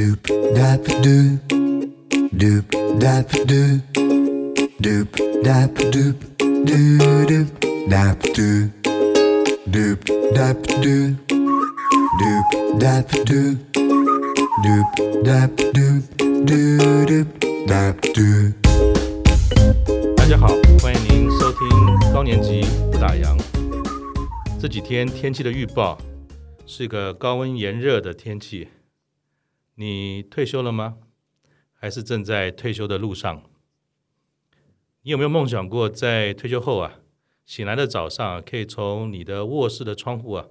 [0.00, 0.24] Doop
[0.54, 1.36] dap doop,
[2.32, 2.64] doop
[2.98, 3.80] dap doop,
[4.80, 5.08] doop
[5.44, 7.46] dap doop, doo doop
[7.86, 8.70] dap doop,
[9.70, 9.98] doop
[10.32, 11.16] dap doop,
[12.18, 12.46] doop
[12.80, 13.58] dap doop,
[14.64, 14.88] doop
[15.22, 16.02] dap doop,
[16.46, 17.26] doo doop
[17.66, 18.54] dap doop.
[20.16, 20.48] 大家好，
[20.80, 21.68] 欢迎您收听
[22.14, 23.38] 高年级不打烊。
[24.58, 25.98] 这几天天气的预报
[26.64, 28.66] 是一个高温炎热的天气。
[29.80, 30.98] 你退休了吗？
[31.72, 33.42] 还是正在退休的路上？
[35.00, 37.00] 你有没有梦想过，在退休后啊，
[37.46, 40.48] 醒来的早上可以从你的卧室的窗户啊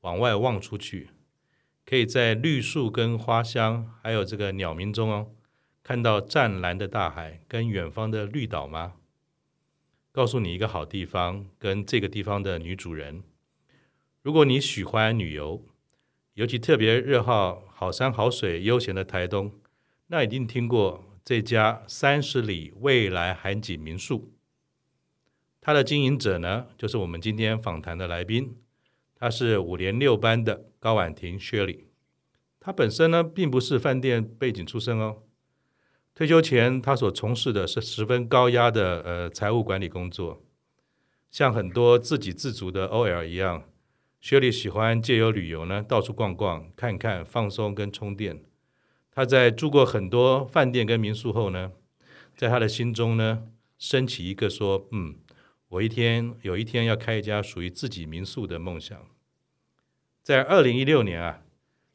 [0.00, 1.10] 往外望出去，
[1.86, 5.30] 可以在绿树跟花香，还有这个鸟鸣中哦，
[5.84, 8.94] 看到湛蓝的大海跟远方的绿岛吗？
[10.10, 13.22] 告诉你一个好地方，跟这个地方的女主人。
[14.20, 15.64] 如果你喜欢旅游，
[16.34, 19.52] 尤其特别热好好山好水悠闲的台东，
[20.08, 24.32] 那一定听过这家三十里未来海景民宿。
[25.60, 28.56] 它的经营者呢，就是我们今天访谈的来宾，
[29.14, 31.86] 他是五年六班的高婉婷薛里。
[32.58, 35.22] 他本身呢，并不是饭店背景出身哦。
[36.14, 40.44] 退休前，他所从事的是十分高压的呃财务管理工作，
[41.30, 43.64] 像很多自给自足的 OL 一样，
[44.24, 48.42] 薛里喜欢借由旅游呢到处逛逛、看看、放松跟充电。
[49.10, 51.72] 他在住过很多饭店跟民宿后呢，
[52.34, 55.16] 在他的心中呢升起一个说：“嗯，
[55.68, 58.98] 我一天有一天要开一家属于自己民宿的梦想。”
[60.24, 61.42] 在二零一六年啊，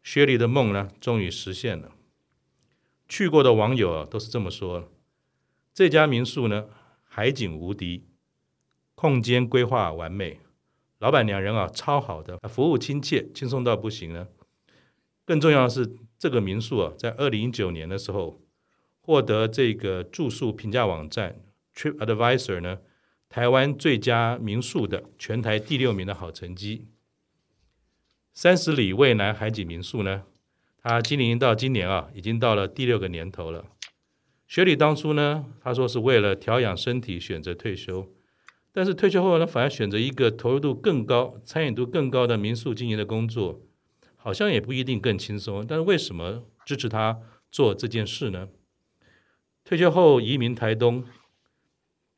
[0.03, 1.93] 薛里的梦呢终于实现了。
[3.07, 4.91] 去过的网友都是这么说：
[5.73, 6.67] 这家民宿呢，
[7.01, 8.05] 海景无敌，
[8.93, 10.39] 空间规划完美，
[10.99, 14.27] 老板娘人啊超好的，服务亲切，轻松到不行呢。
[15.25, 18.41] 更重要的是，这个民宿啊，在二零一九年的时候，
[18.99, 21.39] 获得这个住宿评价网站
[21.73, 22.79] TripAdvisor 呢，
[23.29, 26.87] 台湾最佳民宿的全台第六名的好成绩。
[28.33, 30.23] 三十里蔚蓝海景民宿呢，
[30.81, 33.65] 它经营到今年啊，已经到了第六个年头了。
[34.47, 38.11] 薛里当初呢，他说是为了调养身体选择退休，
[38.79, 43.59] 但是退休后呢，反而选择一个投入度更高、参与度更高的民宿经营的工作，
[44.15, 45.67] 好像也不一定更轻松。
[45.67, 47.19] 但是为什么支持他
[47.51, 48.47] 做这件事呢？
[49.65, 51.03] 退休后移民台东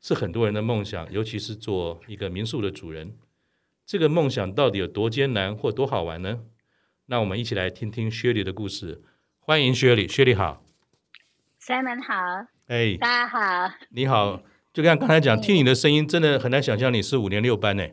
[0.00, 3.16] 是很多人的梦想，尤其是做一个民宿的主人。
[3.84, 6.42] 这个梦想到底有多艰难或多好玩呢？
[7.06, 9.02] 那我们一起来听听薛里的故事。
[9.40, 10.64] 欢迎薛里，薛里好
[11.60, 14.51] ，Simon 好，哎，大家好，你好。
[14.72, 17.86] 就像刚才讲，听你的声音，真的很难想象你是五年六班呢。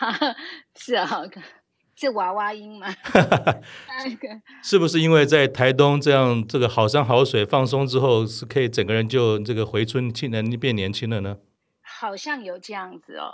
[0.74, 1.08] 是啊，
[1.94, 2.88] 是娃娃音吗？
[4.60, 11.36] 是不是因为在台东这样这个好山好水放松之后，是可以整个人就这个回春，竟然变年轻了呢？
[11.80, 13.30] 好像有这样子哦，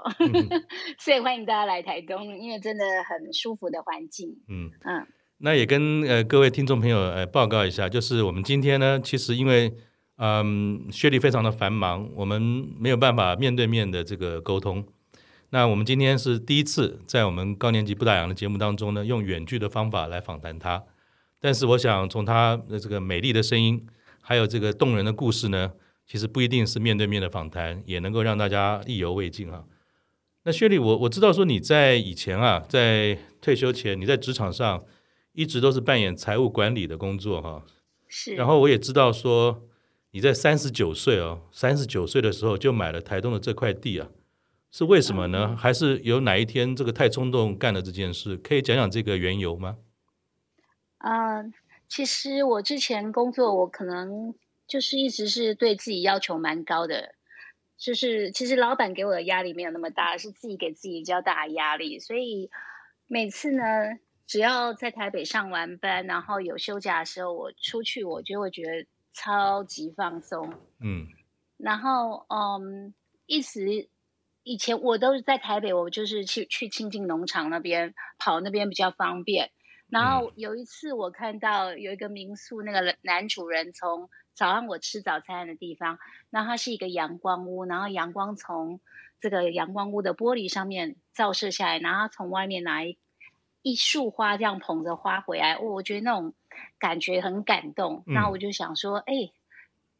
[0.98, 4.36] 所以欢迎大家来台东，因为真的很舒服的环境。
[4.48, 5.06] 嗯嗯，
[5.38, 9.72] 那也跟呃各位听众朋友呃报告一下，就是我们今天呢，其实因为
[10.22, 12.40] 嗯薛丽非常的繁忙，我们
[12.78, 14.84] 没有办法面对面的这个沟通。
[15.48, 20.84] 那我们今天是第一次在我们高年级不打烊的节目当中呢，用远距的方法来访谈他。
[21.40, 23.86] 但是我想从他的这个美丽的声音，
[24.20, 25.72] 还有这个动人的故事呢。
[26.06, 29.62] 其实不一定是面对面的访谈，也能够让大家意犹未尽啊。
[30.42, 34.82] 那薛丽，我我知道说你在以前啊，在退休前，你在职场上
[35.34, 37.62] 一直都是扮演财务管理的工作哈。
[38.08, 38.34] 是。
[38.34, 39.62] 然后我也知道说
[40.10, 44.08] 你在三十九岁哦，三十九岁的时候就买了台东的这块地啊，
[44.70, 45.48] 是为什么呢？
[45.50, 45.56] 嗯。
[45.56, 48.36] 还是有哪一天这个太冲动干了这件事？
[48.36, 49.78] 可以讲讲这个缘由吗？
[50.98, 51.52] 嗯，呃，
[51.88, 54.34] 其实我之前工作，我可能。
[54.70, 57.16] 就是一直是对自己要求蛮高的，
[57.76, 61.98] 就是其实老板给我的压力没有那么大，是自己给自己比较大的压力。
[61.98, 62.48] 所以
[63.08, 63.64] 每次呢，
[64.28, 70.52] 只要在台北上完班，然后有休假的时候，我出去，我就会觉得超级放松。
[70.80, 71.06] 嗯，
[71.56, 72.94] 然后嗯，
[73.26, 73.88] 一直
[74.42, 79.50] 以前我都是在台北，我就是去去亲近农场那边跑，那边比较方便。
[79.88, 85.98] 然后有一次我看到有一个民宿，那个男主人从早上我吃早餐的地方，
[86.30, 88.80] 然后它是一个阳光屋，然后阳光从
[89.20, 92.98] 这个阳光屋的玻璃上面照射下来，然后从外面拿一
[93.62, 96.34] 一束花这样捧着花回来，我，我觉得那种
[96.78, 98.02] 感觉很感动。
[98.06, 99.30] 那、嗯、我就想说，哎，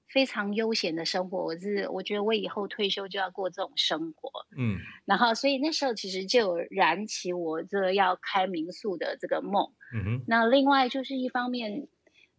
[0.08, 4.30] 非常悠闲的生活，我是我觉得我以后退休就要过这种生活。
[4.56, 9.72] 嗯，然后所以那时候其实就有燃起我这要开民宿的这个梦。
[9.92, 11.88] 嗯哼，那另外就是一方面。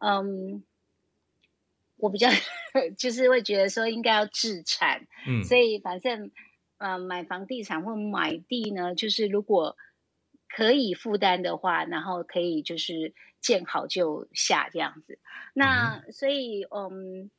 [0.03, 0.63] 嗯，
[1.97, 2.27] 我比较
[2.97, 6.31] 就是会觉得说应该要自产，嗯，所以反正
[6.79, 9.77] 呃买房地产或买地呢，就是如果
[10.55, 15.19] 可以负担的话，然后可以就是见好就下这样子。
[15.53, 17.29] 那、嗯、所以嗯。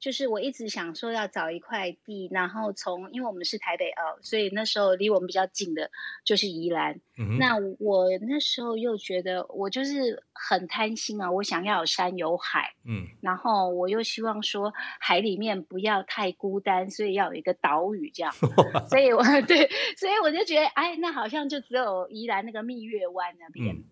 [0.00, 5.90] 就是我一直想说要找一块地，然后从因为我们是台北哦，所以那时候离我们比较近的
[6.24, 6.98] 就是宜兰。
[7.18, 18.32] 嗯、那我那时候又觉得我就是很贪心啊，我想要有山有海，嗯，然后我又希望说海里面不要太孤单，所以要有一个岛屿这样。
[18.88, 19.68] 所以我对，
[19.98, 23.76] 所以我就觉得，哎，那好像就只有宜兰那个蜜月湾那边。
[23.76, 23.84] 嗯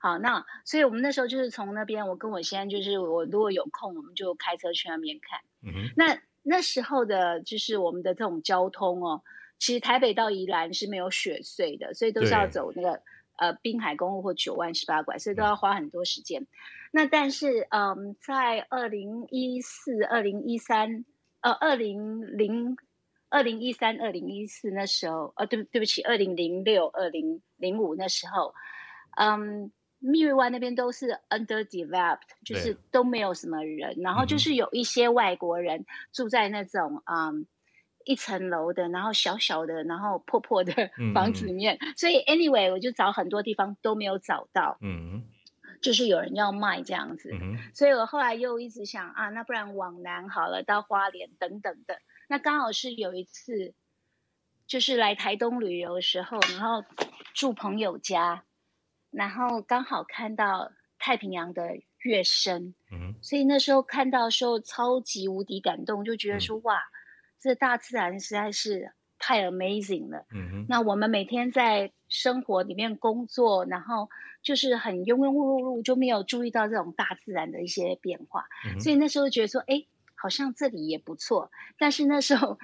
[0.00, 5.40] 好，那所以我们那时候就是从那边，我跟我先生就是我如果有空，我们就开车去那边看。
[5.62, 5.90] 嗯。
[5.96, 9.22] 那那时候的，就是我们的这种交通哦，
[9.58, 13.02] 其实台北到宜兰是没有雪隧的，所以都是要走那个
[13.36, 16.40] 呃滨海公路或九万十八拐，所以都要花很多时间。
[16.42, 16.46] 嗯、
[16.92, 21.04] 那但是嗯，在二零一四、二零一三
[21.42, 22.76] 呃二零零
[23.28, 28.54] 二零一三、二零一四那时候，呃对对不起，二零零六、二零零五那时候，
[29.16, 29.70] 嗯。
[30.00, 37.46] 蜜月湾那边都是 underdeveloped，就是都没有什么人，然后就是有一些外国人住在那种嗯，嗯
[38.04, 40.72] 一层楼的，然后小小的，然后破破的
[41.12, 41.76] 房子里面。
[41.80, 45.24] 嗯、所以 anyway，我就找很多地方都没有找到，嗯，
[45.82, 47.30] 就是有人要卖这样子。
[47.32, 51.98] 嗯、所以我后来又一直想啊，那不然往南好了，到花莲等等的。
[52.28, 53.74] 那刚好是有一次，
[54.66, 56.84] 就是来台东旅游的时候，然后
[57.34, 58.44] 住朋友家。
[59.10, 66.82] 然后刚好看到太平洋的月升，嗯，所以那时候看到的时候超级无敌感动，就觉得说、嗯、哇，
[67.40, 70.26] 这大自然实在是太 amazing 了。
[70.34, 74.08] 嗯哼，那我们每天在生活里面工作，然后
[74.42, 78.44] 就是很庸庸碌碌，就没有注意到这种大自然的一些变化。
[78.66, 81.50] 嗯、所以那时候觉得说，哎，好像这里也不错。
[81.78, 82.58] 但是那时候。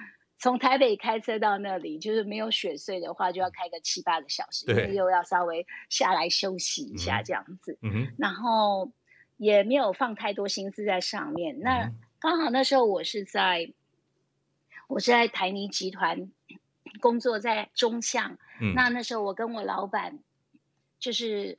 [0.45, 7.79] 从台北开车到那里，就是没有雪隧的话，就要开个七八个小时，因为又要稍微下来休息一下这样子。
[8.19, 8.91] 然后
[9.37, 11.59] 也没有放太多心思在上面。
[11.61, 13.73] 那刚好那时候我是在，
[14.87, 16.31] 我是在台泥集团
[17.01, 18.37] 工作，在中巷。
[18.61, 18.75] 嗯。
[18.75, 20.19] 那那时候我跟我老板，
[20.99, 21.57] 就是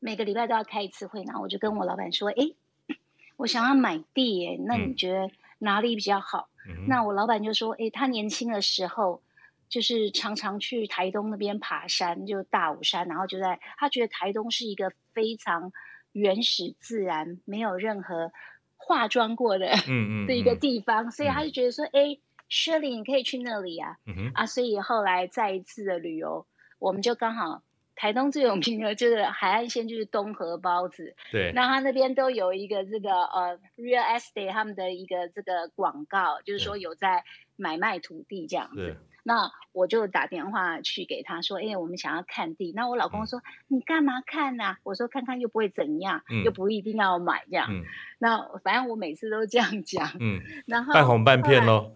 [0.00, 2.96] 每个礼拜都要开一次会，然后我就跟我老板说：“哎，
[3.36, 6.48] 我想要买地耶，那你觉得哪里比较好？”
[6.88, 9.22] 那我老板就说：“诶，他年轻的时候，
[9.68, 15.72] 就是常常去台东那边爬山，就大武山，然后就在他觉得台东是一个非常
[16.12, 18.32] 原始自然，没有任何
[18.76, 22.20] 化妆过的，嗯 嗯的一个地方，所以他就觉得说：诶
[22.50, 23.96] ，Shirley，你可以去那里啊，
[24.34, 26.46] 啊，所以后来再一次的旅游，
[26.78, 27.62] 我们就刚好。”
[27.96, 31.16] 台东最有名的就是海岸线，就是东河包子。
[31.32, 37.24] 对，那他那边都有一个这个呃，real estate 他们的一个这个广告，就是说有在
[37.56, 38.96] 买卖土地这样子。
[39.24, 47.66] 那我就打电话去给他说：“哎、欸，我们想要看地。”那我老公说：“嗯、你干嘛看呢、啊？”我说：“看看又不会怎样，嗯、又不一定要买这样。
[47.68, 47.82] 嗯”
[48.20, 50.12] 那反正我每次都这样讲。
[50.20, 51.92] 嗯，然后半红半骗喽。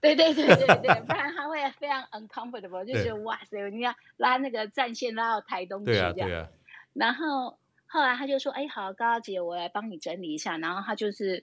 [0.00, 6.14] 对对对对对， 不然他会非常 uncomfortable，就觉得哇塞，你要拉那个战线拉到台东去这样。
[6.14, 6.48] 对啊，对啊。
[6.92, 11.42] 然后后来他就说：“哎，好，高高姐，我来帮你整理一下。”然后他就是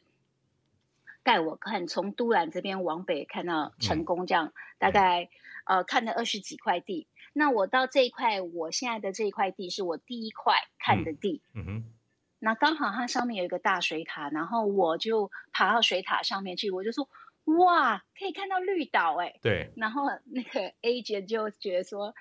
[1.21, 5.29] 带我看，从都兰这边往北看到成功这样，嗯、大概
[5.65, 7.07] 呃看了二十几块地。
[7.33, 11.41] 那我到这一块，我现在的这一块地是我第一块看的地。
[11.53, 11.93] 嗯，嗯哼。
[12.39, 17.09] 那刚好它上面有一个大水塔，然后我就爬到水塔上面去，我就说。
[17.45, 19.37] 哇，可以看到绿岛哎！
[19.41, 22.13] 对，然后那个 agent 就觉得说，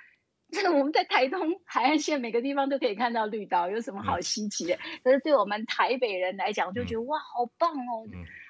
[0.51, 4.79] 这个我们在台东海岸线每个地方都可以看到绿岛，有什么好稀奇的？
[5.03, 8.05] 可是对我们台北人来讲，就觉得哇，好棒哦！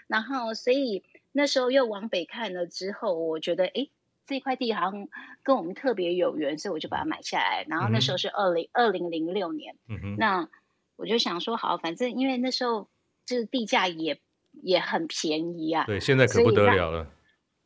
[0.08, 3.88] 然后所以那时候又往北看了之后，我觉得哎，
[4.26, 5.08] 这块地好像
[5.44, 7.64] 跟我们特别有缘，所以我就把它买下来。
[7.68, 10.48] 然后那时候是二零二零零六年，嗯那
[10.96, 12.88] 我就想说，好，反正因为那时候
[13.24, 14.20] 就是地价也。
[14.64, 15.84] 也很便宜啊！
[15.84, 17.02] 对，现在可不得了了。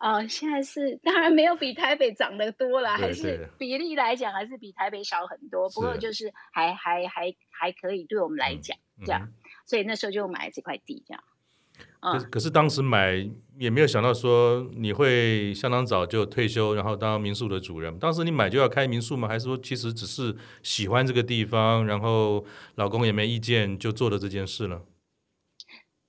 [0.00, 5.68] 哦、呃，现在是当然没有比台北涨得多了，还是比例来讲还是比台北少很多。
[5.70, 9.28] 不过就是还还还还可以，对我们来讲、嗯、这样。
[9.64, 11.22] 所以那时候就买了这块地，这样。
[12.00, 13.28] 可是、嗯、可是当时买
[13.58, 17.96] 也没有想到说你会相当早就退休，然后当民宿的主人。
[17.98, 19.28] 当时你买就要开民宿吗？
[19.28, 22.44] 还是说其实只是喜欢这个地方，然后
[22.76, 24.82] 老公也没意见，就做了这件事了？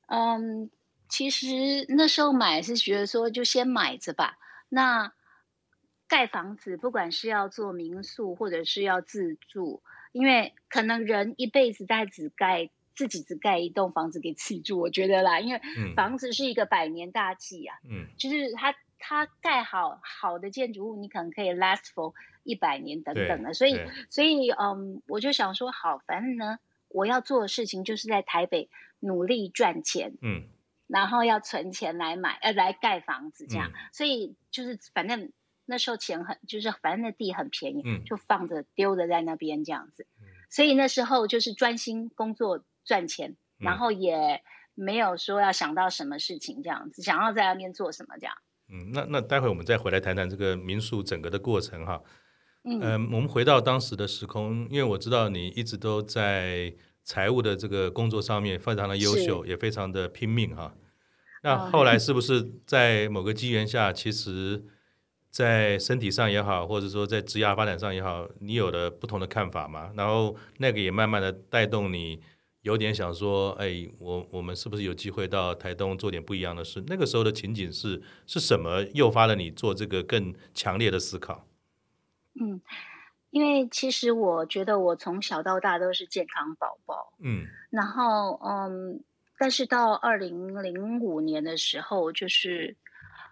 [0.07, 0.71] 嗯，
[1.09, 4.37] 其实那时候买是觉得说就先买着吧。
[4.69, 5.11] 那
[6.07, 15.61] 盖房子，不管是要做民宿或者是要自住，因为可能人一辈子大概只盖自己只盖一栋房子给自己住，我觉得啦，因为
[15.95, 22.13] 房子是一个百年大计啊，嗯，就是它它盖好好的建筑物，你可能可以 last for
[22.43, 23.75] 一百年等等的，所以
[24.09, 30.43] 所以嗯，我就想说，好，反正呢，我要做的事情就是在台北努力赚钱，嗯，
[30.89, 35.31] 然后要存钱来买呃来盖房子这样，嗯、所以就是反正。
[35.71, 43.29] 那时候钱很，就是反正那地很便宜，嗯、就放着丢着在那边这样子，嗯、所以那时候就是专心工作赚钱，
[43.59, 44.41] 嗯、然后也
[44.73, 48.35] 没有说要想到什么事情这样子，想要在那边做什么这样。
[48.67, 52.01] 嗯，那那待会我们再回来谈谈这个民宿整个的过程哈。
[52.63, 56.73] 嗯、呃，我们回到当时的时空，因为我知道你一直都在
[57.09, 60.75] 财务的这个工作上面非常的优秀，也非常的拼命哈。
[61.41, 64.63] 那后来是不是在某个机缘下，其实？
[65.31, 69.91] 在身体上也好，或者说在职业发展上也好，你有了不同的看法嘛？
[69.95, 72.19] 然后那个也慢慢的带动你，
[72.63, 76.83] 有点想说，哎，我我们是不是有机会到台东做点不一样的事？
[76.87, 81.45] 那个时候的情景是是什么诱发了你做这个更强烈的思考？
[82.41, 82.59] 嗯，
[83.31, 89.03] 因为其实我觉得我从小到大都是健康宝宝，嗯，然后嗯，
[89.37, 92.75] 但是到二零零五年的时候，就是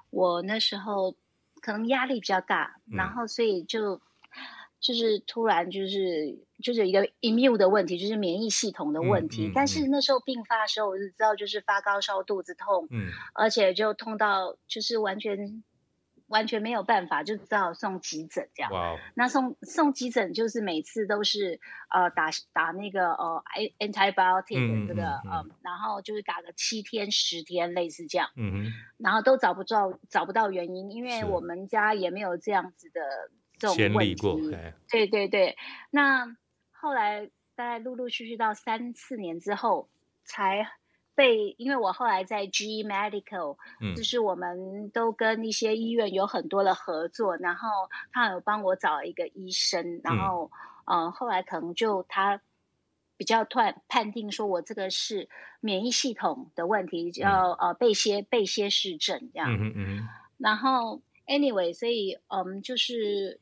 [0.10, 1.16] 我那时候。
[1.60, 4.02] 可能压力比较大，然后所以就、嗯、
[4.80, 9.48] 就是突然就是就是一个 immune 的问题，就是免疫系统的问题。
[9.48, 15.64] 嗯嗯嗯、但是那时候病发的时候，我就知道就是发高烧、肚子痛，嗯，而且就痛到就是完全。
[16.28, 18.72] 完全没有办法，就只好送急诊这样。
[18.72, 19.00] Wow.
[19.16, 23.44] 那送送急诊就是每次都是呃打打那个呃
[23.80, 28.30] antibiotic 这个嗯，嗯，嗯，然后就是打个七天十天类似这样。
[28.36, 33.02] 嗯然后都找不到找不到原因，因为我们家也没有这样子的
[33.58, 34.16] 这种问题。
[34.90, 35.58] 对对对。
[35.90, 36.36] 那
[36.72, 39.90] 后来大概陆陆续续到三四年之后
[40.24, 40.68] 才。
[41.18, 47.68] 被，因为我后来在 GE Medical，嗯，就是我们都跟一些医院有很多的合作，然后
[48.12, 50.52] 他有帮我找一个医生，然后，
[50.86, 52.40] 嗯、呃，后来可能就他
[53.18, 55.28] 比较突然判定说我这个是
[55.60, 60.08] 免疫系统的问题，叫、嗯、呃贝歇贝歇氏症这样，嗯嗯，嗯
[60.38, 63.42] 然后 anyway，所以嗯就是。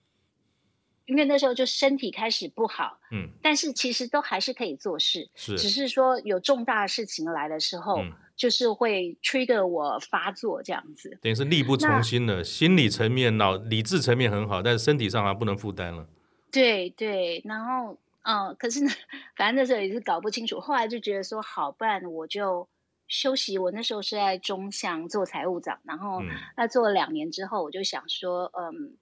[1.06, 12.44] 因为那时候就身体开始不好，嗯，但是其实都还是可以做事，是，只是说有重大的事情来的时候，嗯、就是会 trigger 我发作这样子，等于是力不从心了。
[12.44, 16.08] 心理层面、脑理智层面很好，但是身体上还不能负担了。
[16.52, 18.92] 对对，然后嗯、呃，可是呢，
[19.36, 22.68] 反正那时候也是搞不清楚，后来就觉得说好，不然我就
[23.08, 23.60] 休息。
[23.60, 26.22] 我那时候是在中祥做财务长，然后
[26.58, 28.98] 那做了两年之后，我就想说，嗯。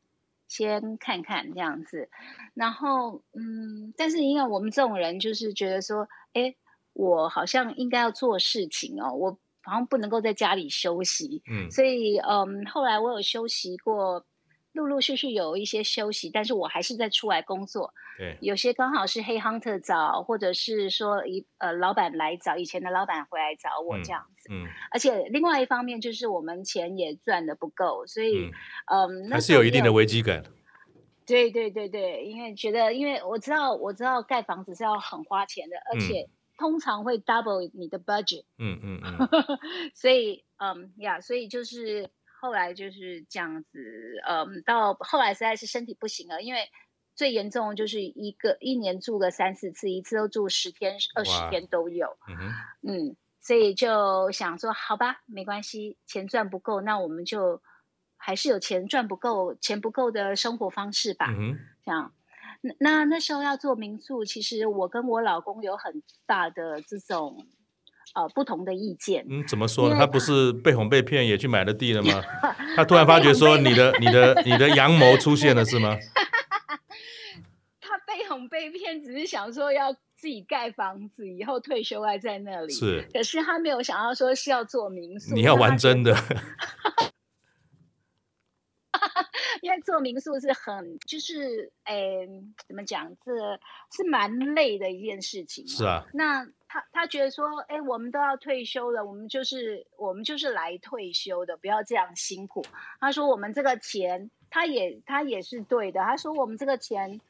[0.53, 2.07] 先看看这样子，
[2.53, 6.53] 然后嗯，但是因为我们这种人就是觉得说，哎，
[6.93, 9.31] 我好像应该要做事情哦，我
[9.63, 14.25] 好像不能够在家里休息，嗯，所以嗯，后来我有休息过。
[14.73, 17.93] 陆陆续续有一些休息，但是我还是在出来工作。
[18.17, 24.49] 对，有些刚好是黑 hunter 找，或者是说一呃老板来找，以前的老板回来找我这样子。
[24.51, 28.49] 嗯，嗯而且另外一方面就是我们钱也赚的不够，所以
[28.91, 30.43] 嗯，嗯还是有一定的危机感。
[31.25, 36.27] 对对对对，因为觉得，因为我知道我知道盖房子是要很花钱的，而且
[36.57, 38.43] 通常会 double 你的 budget。
[38.57, 39.17] 嗯嗯嗯。
[39.19, 39.59] 嗯
[39.93, 42.09] 所以嗯呀，所以就是。
[42.43, 43.79] 后来就是这样子，
[44.27, 46.69] 嗯，到后来实在是身体不行了，因为
[47.15, 52.35] 最严重就是一个一年住个三四次，一次都住十天、二十天都有，嗯，
[52.81, 57.61] 嗯，所以就想说，好吧，没关系，钱赚不够，那我们就
[58.17, 62.13] 还是有钱赚不够，钱不够的生活方式吧，嗯哼，这样。
[62.59, 67.47] 那那那时候要做民宿，其实我跟我老公有很大的这种。
[68.15, 69.25] 呃，不同的意见。
[69.29, 69.95] 嗯，怎么说呢？
[69.97, 72.21] 他不是被哄被骗也去买了地了吗？
[72.75, 75.97] 他突然发觉说，你的、你的、你的阳谋出现了，是吗？
[77.81, 82.73] 他被哄被骗，只是想说要自己盖房子，以后退休还在那里。
[82.73, 85.33] 是，可是他没有想到说是要做民宿。
[85.33, 86.15] 你要玩真的。
[89.61, 91.95] 因为做民宿是很，就是，哎，
[92.67, 93.07] 怎么讲？
[93.23, 93.31] 这
[93.95, 95.65] 是蛮累的一件事情。
[95.67, 96.05] 是啊。
[96.13, 102.65] 那他他觉得说，哎，我们都要退休了，我们就是我们就是来退休的，不要这样辛苦。
[102.99, 106.01] 他说我们这个钱，他也他也是对的。
[106.01, 107.21] 他说我们这个钱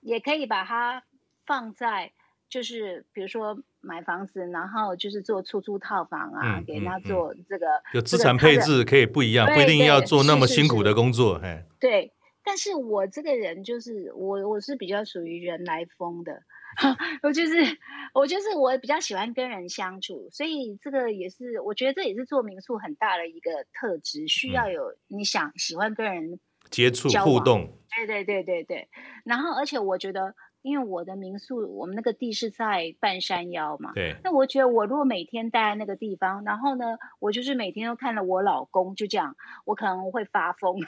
[0.00, 1.02] 也可以把它
[1.44, 2.12] 放在。
[2.48, 7.66] 就是比如说买房子，然后就是做出租套房啊，嗯、给人家做这个。
[7.94, 11.40] 有资产配置可以不一样，不一定要做那么辛苦的工作。
[11.80, 12.12] 对，
[12.44, 16.42] 但是我这个人就是我，我是比较属于人来疯的。
[17.22, 17.78] 我就是
[18.14, 26.38] 我就是我比较喜欢跟人相处，所以这个也是我觉得这也是做民宿很大的一个特质，需要有你想喜欢跟人
[26.70, 27.78] 接触互动。
[27.96, 28.88] 对对对对对，
[29.24, 30.34] 然后而且我觉得。
[30.62, 33.92] 因为我的民宿，我们那个地是在半山腰嘛。
[33.94, 34.16] 对。
[34.24, 40.84] 那我觉得，我如果每天待在那个地方，然后呢，我就是每天都看着我老公，就这样，我可能会发疯， 因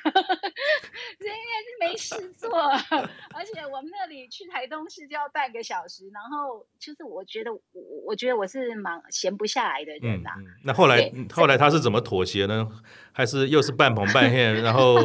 [1.26, 1.32] 为
[1.64, 2.50] 是没事做，
[3.34, 7.60] 而且我们那里去台东市就要半个小时，然后就是我觉得，我
[8.06, 10.54] 我觉得我是蛮闲不下来的人呐、啊嗯嗯。
[10.64, 12.68] 那后来后来他是怎么妥协呢？
[13.16, 14.98] 还是又是半捧半 骗，然后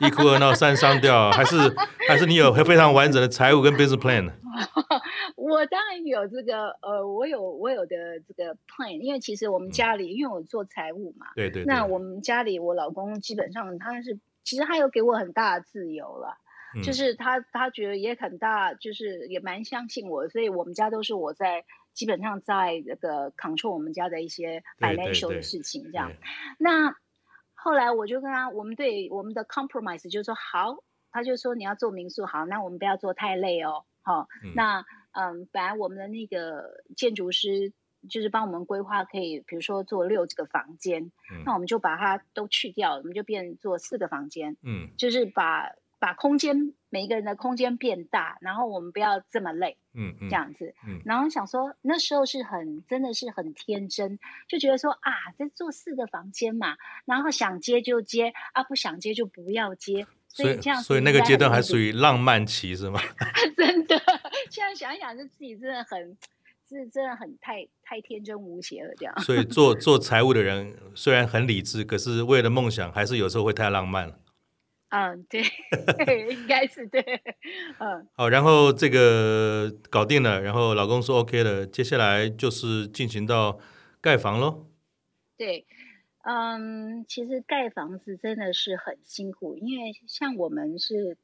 [0.00, 1.56] 一哭二闹三上吊，还是
[2.08, 4.11] 还是你有非常完整的财务跟 business plan？
[5.36, 16.36] 我当然有这个，呃，我有我有的这个 plan，因为其实我们家里，嗯、因为我做财务嘛，对，对对，那我们家里我老公基本上他是，其实他有给我很大的自由了，
[16.76, 21.64] 嗯，就是他他觉得也很大，就是也蛮相信我，所以我们家都是我在
[21.94, 26.12] 基本上在那个 control 我们家的一些 financial 的事情这样，
[26.58, 26.94] 那。
[27.64, 37.72] 后来我就跟他，我们对我们的 compromise 就是说好，他就说你要做民宿好，那我们不要做太累哦，好、嗯，那嗯，本来我们的那个建筑师
[38.08, 45.70] 就是帮我们规划，可以比如说做六个房间、嗯，那我们就把它都去掉，我们就变做四个房间，嗯，就是把。
[46.02, 54.18] 把空间每一个人的空间变大，然后我们不要这么累，嗯，嗯这样子，嗯，然后想说那时候是很真的是很天真，
[54.48, 63.00] 就觉得说啊，这做四个房间嘛，然后想接就接啊，不想接就不要接，所以这样，所以那个阶段还属于浪漫期是吗？
[63.56, 64.00] 真的，
[64.50, 66.16] 现在想一想，就自己真的很
[66.68, 69.14] 是真的很太太天真无邪了，这样。
[69.20, 74.18] 所以做做财务的人虽然很理智，可是为了梦想，还是有时候会太浪漫了。
[74.88, 75.42] 嗯， 对，
[76.30, 77.00] 应该是对，
[77.78, 78.06] 嗯。
[78.14, 83.58] 好，然后这个搞定了，然后老公说 OK 了，接下来就是进行到
[84.00, 84.66] 盖房喽。
[85.38, 85.66] 对，
[86.22, 91.16] 嗯，其实盖房子真的是很辛苦，因为像我们是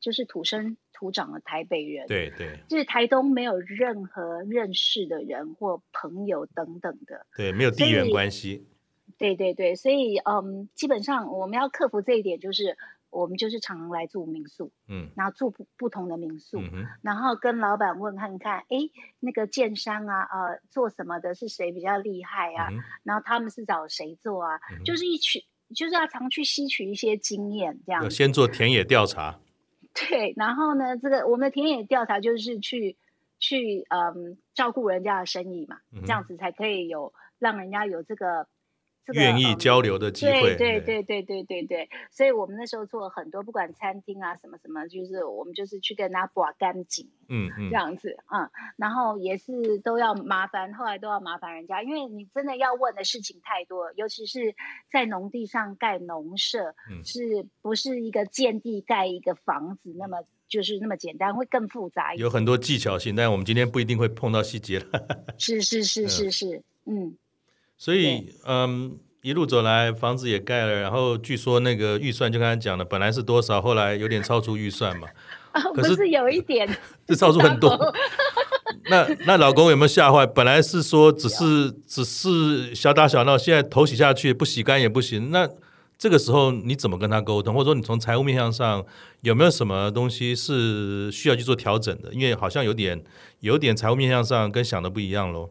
[0.00, 8.66] 就是土生土长的台北人，对对，就是台东没有任何认识的人或朋友等等的，对，没有地缘关系。
[9.16, 12.76] 对对对，所以嗯，基本上我们要克服这一点，就是。
[13.18, 18.76] 我们就是常常来住民宿，嗯，然后住不不同的民宿，嗯，然后跟老板问看看，哎，
[19.18, 22.78] 那个建商啊，呃，做什么的是谁比较厉害啊，嗯？
[23.02, 24.60] 然后他们是找谁做啊？
[24.70, 28.08] 嗯，就是一取，就是要常去吸取一些经验，这样。
[28.08, 29.40] 先做田野调查。
[29.92, 32.96] 对，然后呢，这个我们的田野调查就是去
[33.40, 38.46] 去嗯照顾人家的生意嘛，嗯，这样子才可以有让人家有这个。
[39.12, 40.80] 愿意交流的机会，对对。
[40.80, 41.58] 对对对对。
[41.68, 54.54] 对，所以我们那时候做了很多，不管餐厅啊什么什么，就是我们就是去跟他把干净，嗯嗯，这样子嗯，然后也是都要麻烦，后来都要麻烦人家，因为你真的要问的事情太多，尤其是
[54.90, 64.86] 在农地上盖农舍，嗯，是不是一个建地盖一个房子那么就是那么简单，会更复杂一点，有很多技巧性，但我们今天不一定会碰到细节了。
[65.36, 67.08] 是是是是是，嗯。
[67.08, 67.18] 嗯
[67.78, 75.06] 所以，嗯，一路走来，房子也盖了，然后据说那个预算就刚才讲了，本来是多少，后来有点超出预算嘛。
[75.52, 76.68] 啊，可是，是有一点，
[77.08, 77.70] 是超出很多。
[78.90, 80.26] 那那老公有没有吓坏？
[80.26, 85.30] 本来是说只是只是小打小闹，现在头洗下去不洗干也不行。
[85.30, 85.48] 那
[85.96, 87.54] 这个时候你怎么跟他沟通？
[87.54, 88.84] 或者说你从财务面向上
[89.22, 92.12] 有没有什么东西是需要去做调整的？
[92.12, 93.02] 因为好像有点
[93.40, 95.50] 有点财务面向上跟想的不一样喽。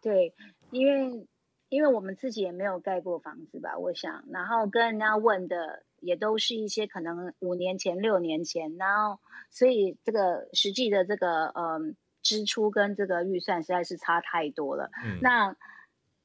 [0.00, 0.32] 对，
[0.70, 1.26] 因为。
[1.72, 14.90] 因为我们自己也没有盖过房子吧，我想，然后跟人家问的也都是一些可能五年前、六年前，然后所以这个实际的这个嗯支出跟这个预算实在是差太多了。
[15.02, 15.56] 嗯、那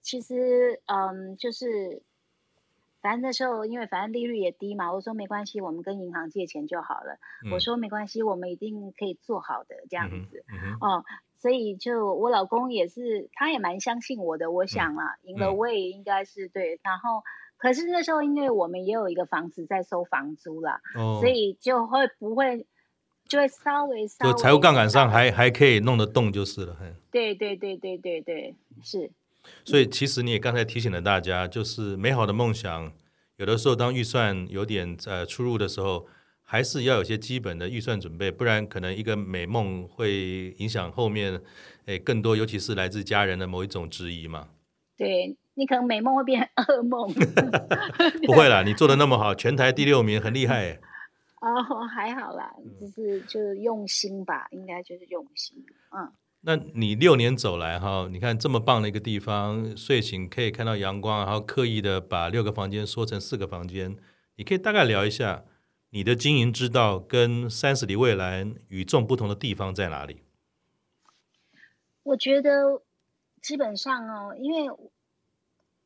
[0.02, 2.04] 其实嗯就是，
[3.02, 7.18] 反正那时候因为反正利率也低嘛，我说没关系，我们跟银行借钱就好了。
[7.46, 10.44] 嗯、我说没关系，我们一定可以做好的这样子。
[10.82, 11.06] 哦。
[11.40, 14.50] 所以就我老公也是，他也蛮相信我的。
[14.50, 16.80] 我想啊，赢了我也应该是对。
[16.84, 17.24] 然后，
[17.58, 22.66] 可是那时候因为我们也有一个房子在收房租啦，哦、所以就会不会
[23.28, 26.76] 就会稍微稍微就财务杠杆上还还可以弄得动就是了。
[27.12, 29.12] 对对对对对对，是。
[29.64, 32.92] 所以其实你也刚才提醒了大家，就是美好的梦想，
[33.36, 36.08] 有的时候当预算有点呃出入的时候。
[36.50, 41.42] 还是要有些基本的预算准备，不然可能一个美梦会影响后面，
[41.88, 44.48] 诶，更多，尤其是来自家人的某一种质疑嘛。
[44.96, 47.14] 对，你可能美梦会变成噩梦。
[48.26, 50.80] 不会啦，你做的那么好，全台第六名，很厉害。
[51.42, 55.58] 哦，还好啦，就是就是用心吧，应该就是用心。
[55.92, 56.10] 嗯，
[56.42, 63.98] 那你六年走来哈，你看这么棒的一个地方，睡醒可以看到阳光，然后刻意的把六个房间缩成四个房间，
[64.38, 65.44] 你可以大概聊一下
[65.90, 70.24] 你的经营之道跟三十里蔚蓝与众不同的地方在哪里？
[72.04, 72.82] 我觉得
[73.42, 74.70] 基本上哦，因为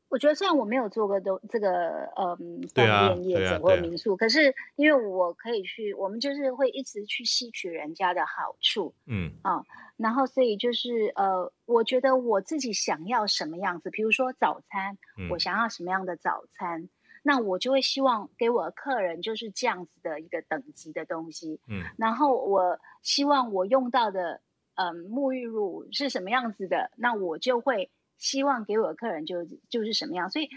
[0.10, 9.32] 我觉得虽然我没有做过都这个嗯饭店业者或民宿，可是因为我可以去，我们就是会一直去吸取人家的好处，嗯。
[9.42, 9.64] 啊，
[9.98, 14.98] 然后所以就是呃，我觉得我自己想要什么样子，比如说早餐，
[15.30, 16.90] 我想要什么样的早餐，
[17.22, 24.42] 那我就会希望给我的客人就是这样子的一个等级的东西，嗯，然后我希望我用到的。
[24.76, 30.50] 嗯，沐浴乳是什么样子的，那我就会希望给我的客人就就是什么样，所以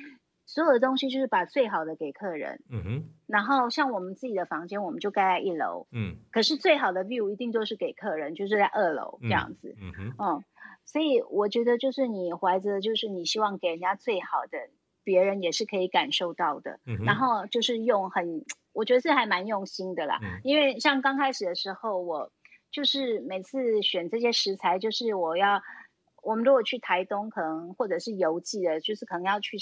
[0.47, 2.63] 所有的东西就是把最好的给客人。
[2.71, 3.05] 嗯哼。
[3.27, 5.89] 然后像我们自己的房间，我们就盖在一楼。
[5.91, 6.17] 嗯。
[6.31, 9.75] 可是最好的 view 一定都是给客人，就是在二楼这样子。
[9.79, 10.15] 嗯哼。
[10.17, 10.45] 嗯，
[10.85, 14.59] 所以我觉得就是你怀着就是你希望给人家最好的，
[15.05, 16.81] 别人也是可以感受到的。
[16.87, 17.05] 嗯。
[17.05, 20.19] 然后就是用很，我觉得是还蛮用心的啦。
[20.23, 20.41] 嗯。
[20.43, 22.33] 因为像刚开始的时候我。
[22.75, 25.63] 就是每次选这些食材，就是我要，
[26.25, 29.57] 我们如果去台东，可能或者是邮寄的，就是可能要去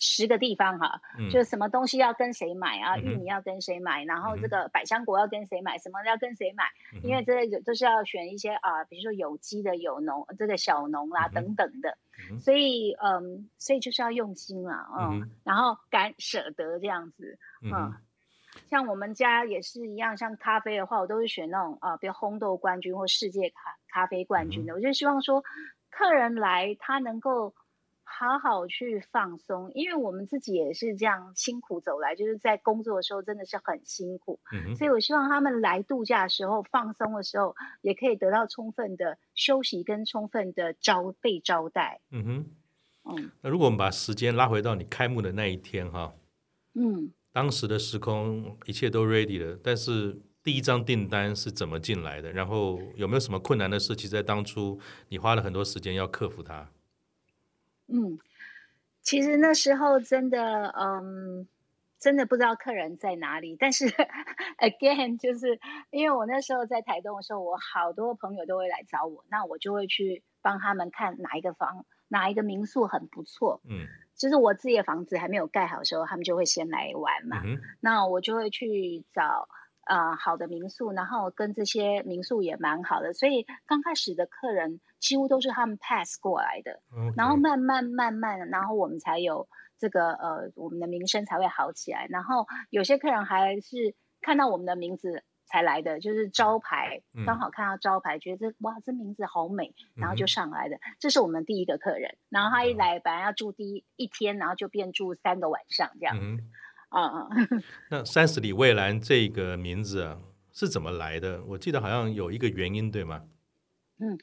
[0.00, 6.64] 十十个地方哈，嗯、就是什么东西要跟谁买啊，玉米要跟谁买，然后这个百香果要跟谁买，什么要跟谁买，
[7.02, 11.96] 因为这类都是要选一些啊，比如说有机的、有农这个小农啦、啊、等等的，
[12.40, 17.70] 所以嗯，所以就是要用心嘛，嗯，嗯然后敢舍得这样子，嗯。
[17.72, 17.94] 嗯
[18.68, 24.72] 像我们家也是一样，像咖啡的话，我都是选那种啊，比如烘豆冠军或世界咖咖啡冠军的。
[24.72, 25.44] 嗯、我就希望说，
[25.88, 27.54] 客人来他能够
[28.20, 34.38] 好好去放松，因为我们自己也是这样辛苦走来，就是在工作的时候真的是很辛苦。
[34.52, 42.02] 嗯、所以我希望他们来度假的时候放松的时候，也可以得到充分的休息跟充分的招被招待。
[42.10, 42.46] 嗯哼，
[43.04, 43.30] 嗯。
[43.40, 46.12] 那如果我们把时间拉回到你开幕的那一天哈，
[46.74, 47.10] 嗯。
[47.32, 52.30] 当时的时空一切都 ready 了，但是第一张订单是怎么进来的？
[52.30, 53.96] 然后有没有什么困难的事？
[53.96, 54.78] 其实，在当初
[55.08, 56.70] 你花了很多时间要克服它。
[57.92, 58.18] 嗯，
[59.02, 61.48] 其实那时候真的，嗯，
[61.98, 63.56] 真的不知道客人在哪里。
[63.58, 63.86] 但是，
[64.58, 65.58] again，就是
[65.90, 73.60] 因为我那时候在台东的时候，我好多朋友都会来找我，那我就会去帮他们看哪一个房、哪一个民宿很不错。
[73.68, 73.86] 嗯。
[74.16, 77.40] 就是我自己的房子还没有盖好的时候，他们就会先来玩嘛。
[77.42, 79.48] 嗯、那我就会去找
[79.90, 86.80] 呃好的民宿，然后跟这些民宿也蛮好的，所以刚开始的客人几乎都是他们 pass 过来的。
[87.16, 89.48] 然后慢慢慢慢，然后我们才有
[89.78, 92.06] 这个呃我们的名声才会好起来。
[92.08, 95.24] 然后有些客人还是看到我们的名字。
[95.52, 100.76] 才来的就是招牌，刚好看到招牌，嗯、觉得这哇，这名字好美，然后就上来的。
[100.76, 106.22] 嗯、这是我们第一个客人，然后他一来，本来要住第一一天，然后就变住三个晚上这样子。
[106.22, 106.38] 嗯
[106.90, 107.62] 嗯。
[107.90, 110.18] 那三十里蔚蓝这个名字啊，
[110.52, 111.42] 是怎么来的？
[111.44, 113.24] 我记得好像有一个原因，对吗？
[113.98, 114.18] 嗯，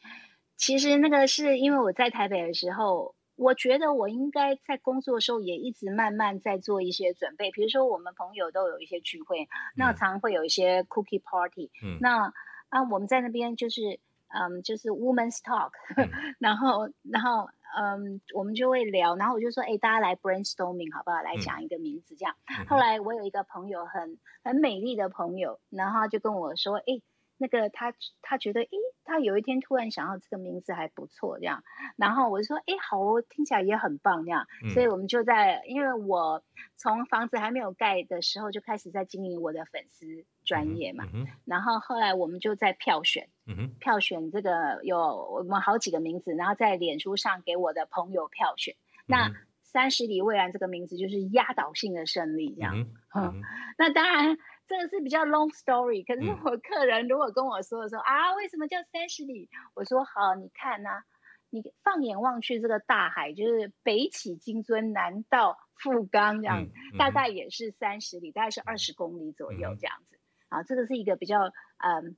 [0.55, 3.15] 其实那个是因为我在台北的时候。
[3.39, 12.33] 我觉得我应该在工作的时候也一直慢慢在做一些准备，比如说我们朋友都有一些聚会，那常常会有一些 cookie party，嗯，那
[12.69, 16.09] 啊我们在那边就是嗯就是 women's talk，嗯，
[16.39, 17.47] 然后然后
[17.79, 21.21] 嗯我们就会聊，然后我就说哎大家来 brainstorming 好不好？
[21.21, 22.35] 来讲一个名字这样。
[22.59, 27.01] 嗯，后来我有一个朋友很很美丽的朋友，然后他就跟我说哎。
[27.37, 28.69] 那个他他觉得，诶，
[29.03, 31.63] 他有一天突然想到这个名字还不错，这样，
[31.95, 36.43] 然后我就说，诶，好哦，听起来也很棒，这样，嗯、所以我们就在，因为我
[36.75, 53.41] 从房子还没有盖的时候就开始在经营我的粉丝专业嘛，嗯嗯、然后后来我们就在票选，嗯、票选这个有我们好几个名字，然后在脸书上给我的朋友票选，嗯、那三十里蔚蓝这个名字就是压倒性的胜利，这样，嗯，
[53.77, 54.37] 那当然。
[54.67, 59.49] 这个是比较 long story，可是我客人如果跟我说的时候、嗯、啊，为什么叫三十里？
[59.73, 61.03] 我说好，你看呐、啊，
[61.49, 70.19] 你放眼望去，这个大海就是北起金樽，南到富冈，这样、嗯嗯、大概也是三十里，大概是二十公里左右这样子。
[70.49, 71.39] 啊、嗯，这个是一个比较
[71.77, 72.17] 嗯，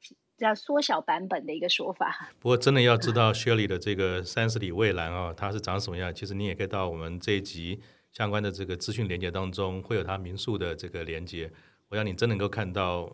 [0.00, 2.30] 比较缩小版本的一个说法。
[2.40, 6.14] 不过真的要知道 Shirley 的这个三十里蔚蓝啊，它是长什么样？
[6.14, 11.52] 其实你也可以到我们这一集相关的这个资讯连接当中，会有它民宿的这个连接。
[11.94, 13.08] 我想你真能够看到，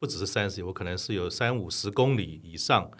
[0.00, 2.90] 不只是三十，我可能是有三五十公里以上，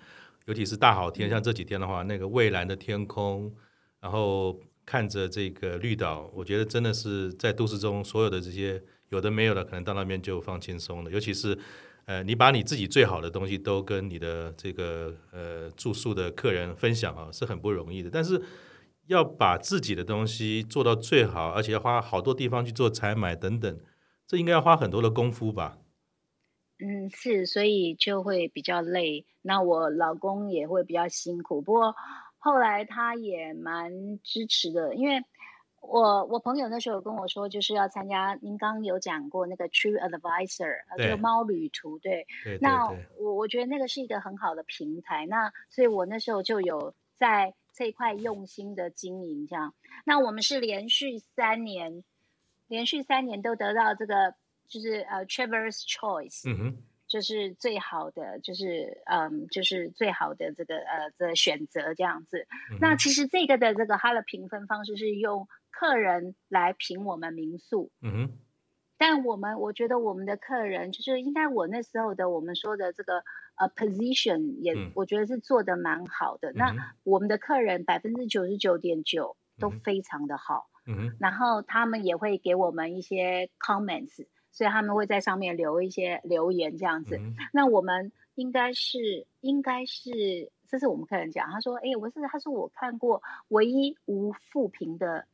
[0.46, 3.52] 尤其是大好天，像这几天的话，那个蔚蓝的天空，
[4.00, 11.10] 然后看着这个绿岛，我觉得真的是在都市中所有的这些有的没有的，可能到那边就放轻松了。
[11.10, 11.58] 尤其是
[12.04, 18.08] 呃，你把你自己最好的东西都跟你的这个呃住宿的客人分享啊，是很不容易的。
[18.08, 18.40] 但是
[19.08, 23.78] 要把自己的东西做到最好，而且要花好多地方去做采买等等，
[24.28, 25.78] 这应该要花很多的功夫吧？
[26.80, 29.26] 嗯，是，所以就会比较累。
[29.40, 31.94] 那我老公也会比较辛苦，不过
[32.36, 35.20] 后来他也蛮支持的，因为
[35.80, 42.26] 我我朋友那时候有跟我说，就是要参加您刚刚有讲过那个 True Advisor，这个猫旅途，对。
[42.44, 42.58] 对。
[42.60, 42.86] 那
[43.18, 49.74] 我我觉得那个是一个很好的平台，那所以我那时候就有在这一块用心的经营，这样。
[50.04, 52.04] 那我们是连续三年，
[52.68, 54.34] 连续三年都得到这个。
[54.70, 56.76] 就是呃、uh,，Travelers Choice，嗯哼，
[57.06, 62.46] 就是最好的，就是嗯，就是最好的这个呃的选择这样子。
[62.70, 68.38] 嗯、那其实这个的这个它的评分方式是用客人来评我们民宿，嗯哼。
[68.98, 73.24] 但我们我觉得我们的客人就是应该我那时候的我们说的这个
[73.56, 76.50] 呃、uh, position 也、嗯、我觉得是做的蛮好的。
[76.50, 81.14] 嗯、那我们的客人百分之九十九点九都非常的好，嗯。
[81.20, 84.26] 然后他们也会给我们一些 comments。
[84.50, 87.16] 所以他们会在上面留一些留言这样子。
[87.16, 95.26] 嗯、那我们应该是应该是，这是我们客人讲，他说：“哎，我是他说我看过唯一无负评的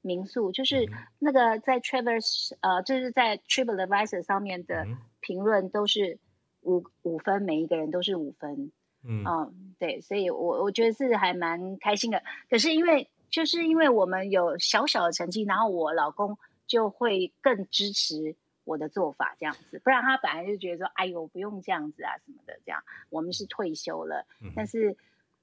[0.00, 4.86] 民宿，就是那个在 Travelers 呃，就是在 TripAdvisor 上面的
[5.20, 6.18] 评论都是
[6.62, 8.72] 五五分，每一个人都是五分。
[9.04, 12.22] 嗯，嗯，对，所以我我觉得是还蛮开心的。
[12.48, 24.24] 可是因为就是因为我们有小小的成绩，然后我老公就会更支持。”我的做法这样子，不然他本来就觉得说，哎呦，不用这样子啊什么的，这样我们是退休了。
[24.40, 24.96] 嗯、但是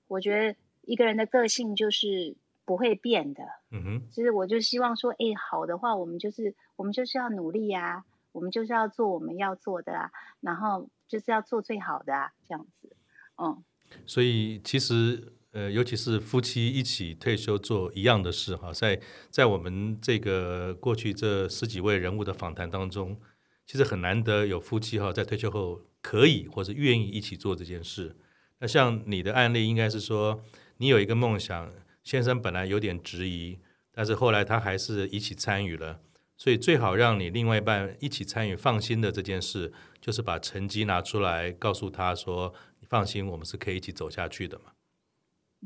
[0.07, 3.43] 我觉得一个人的个性就是不会变的。
[3.71, 12.95] 嗯哼，其实我就希望说，哎，好的话，我们就是我们就是要努力呀、啊，我们就是要做我们要做的啊，然后就是要做最好的啊，这样子。
[13.37, 13.61] 嗯，
[14.05, 15.33] 所以其实。
[15.57, 23.19] 呃，尤其是夫妻一起退休做一样的事哈，在在我们这个过去这十几位人物的访谈当中，
[23.65, 28.15] 其实很难得有夫妻哈在退休后可以或者愿意一起做这件事。
[28.59, 30.39] 那像你的案例，应该是说
[30.77, 33.57] 你有一个梦想，先生本来有点质疑，
[33.91, 35.99] 但是后来他还是一起参与了。
[36.37, 44.65] 所以最好让你另外一半一起参与，放心的这件事，就是把成绩拿出来，告诉他说：“你放心，我们是可以一起走下去的嘛。”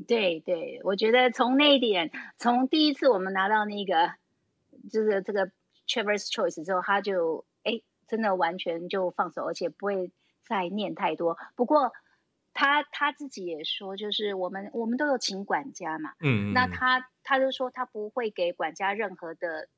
[0.06, 4.14] 对对，我觉得从那一点，从第一次我们拿到那个
[4.90, 5.50] 就是这个
[5.86, 10.10] Travelers Choice 之后，他就哎，真的完全就放手，而且不会
[10.44, 11.36] 再念太多。
[11.54, 11.92] 不过
[12.54, 19.68] 他他自己也说，就是我们我们都有请管家嘛，嗯，那他他就说他不会给管家任何的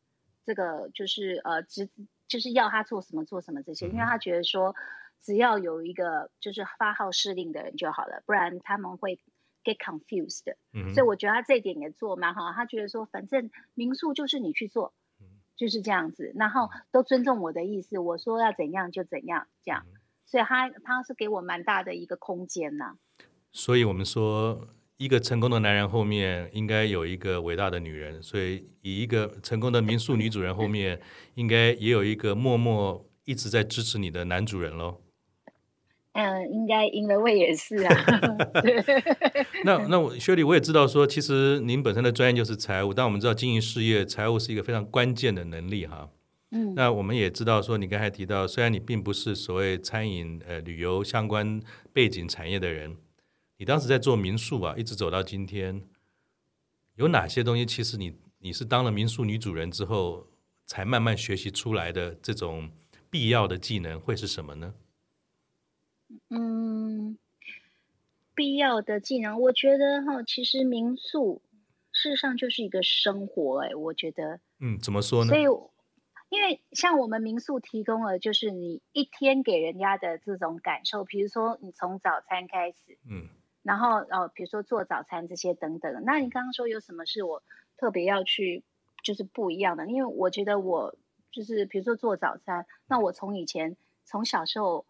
[0.44, 1.90] 这个就是呃，只
[2.29, 4.77] 就是要他做什么做什么这些，因为他觉得说
[5.20, 9.18] 只要有一个就是发号施令的人就好了，不然他们会。
[9.64, 12.53] Get confused，嗯，所以我觉得他这一点也做蛮好。
[12.53, 14.92] 他觉得说，反正民宿就是你去做，
[15.57, 19.85] 就是这样子，然后都尊重我的意思，我说要怎样就怎样，这样。
[20.27, 22.96] 所以他他是给我蛮大的一个空间呐。
[23.53, 31.00] 所以我们说，一个成功的男人后面应该有一个伟大的女人，所以以一个成功的民宿女主人后面，
[31.35, 35.00] 应该也有一个默默一直在支持你的男主人喽。
[36.14, 37.92] 嗯，应该赢了位也是啊。
[39.64, 46.09] 那那我薛莉，我也知道说，其实您本身的专业就是财务，但我们知道经营事业，财务是一个非常关键的能力哈。
[46.53, 46.72] 嗯。
[46.77, 51.61] 那我们也知道说，你刚才提到，虽然你并不是所谓餐饮呃旅游相关
[51.92, 52.96] 背景产业的人，
[53.59, 55.83] 你当时在做民宿啊，一直走到今天，
[56.94, 60.29] 有哪些东西其实你你是当了民宿女主人之后，
[60.64, 62.70] 才慢慢学习出来的这种
[63.11, 64.74] 必要的技能会是什么呢？
[66.31, 67.18] 嗯，
[68.35, 71.42] 必要的技能，我觉得哈，其实民宿
[71.92, 75.29] 事实上就是一个生活，哎，我觉得，嗯，怎么说呢？
[75.29, 75.42] 所以，
[76.31, 83.29] 因为像我们民宿提供了，就是你一天给人家的这种感受，比如说你从早餐开始，嗯，
[83.62, 86.03] 然后哦，比如说做早餐这些等等。
[86.05, 87.42] 那你刚刚说有什么是我
[87.77, 88.64] 特别要去，
[89.03, 89.87] 就是不一样的？
[89.87, 90.96] 因为我觉得我
[91.31, 94.87] 就是比如说做早餐，那我从以前从小时候，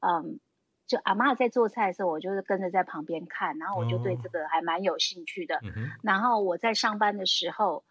[0.00, 0.40] 嗯。
[0.88, 5.60] 就阿妈在做菜的时候，我就是跟着在旁边看，然后我就对这个还蛮有兴趣的。
[5.62, 7.84] 嗯、然后我在上班的时候，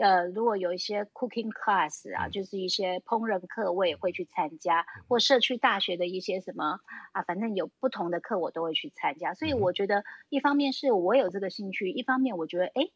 [0.00, 6.80] 呃，如果有一些 cooking class 啊，嗯、就是一些烹饪课，我也会去参加，嗯、或社区大学的一些什么
[7.12, 9.34] 啊，反正有不同的课我都会去参加。
[9.34, 12.88] 所以我觉得，一方面是我有这个兴趣，一方面我觉得，哎，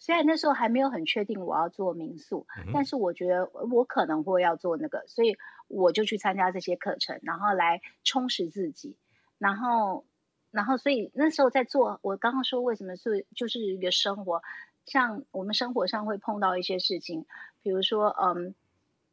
[0.00, 5.36] 虽然那时候还没有很确定我要做民宿，嗯、但是我觉得我可能会要做那个，所以
[5.68, 8.96] 我就去参加这些课程，然后来充实自己，
[9.38, 10.04] 然后，
[10.50, 14.42] 然后，所以那时候在做，我刚刚说为什么是就是一个生活，
[14.86, 17.26] 像我们生活上会碰到一些事情，
[17.62, 18.54] 比如说，嗯。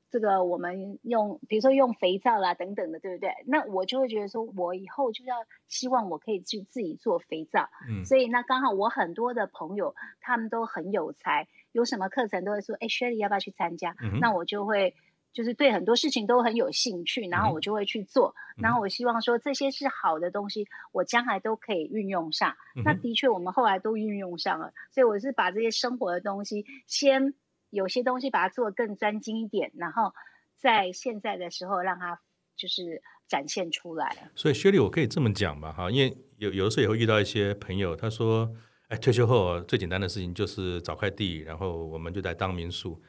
[0.10, 3.30] 这个我们用，比如说用肥皂啦等等的，对不对？
[3.46, 5.36] 那我就会觉得说，我以后就要
[5.68, 7.68] 希望我可以去自己做肥皂。
[7.90, 13.96] 嗯，所以那刚好我很多的朋友他们都很有才，有什么课程都会说，哎，Shirley 要不要去参加？
[14.02, 14.96] 嗯，那我就会
[15.34, 18.34] 就是对很多事情都很有兴趣，然后我就会去做。
[18.58, 22.56] 嗯，然后我希望说这些是好的东西，我将来都可以运用上。
[22.78, 27.34] 嗯，那的确我们后来都运用上了，所以我是把这些生活的东西先。
[27.70, 30.14] 有些东西把它做得更专精一点，然后
[30.56, 32.20] 在现在的时候让它
[32.56, 34.32] 就是展现出来。
[34.36, 38.50] 所以薛丽，我可以这么讲吧，哈，因为有有的时候也会遇到一些朋友，他说
[38.88, 43.02] ：“哎，退休后最简单的事情就是找块地，然后我们就在当民宿。”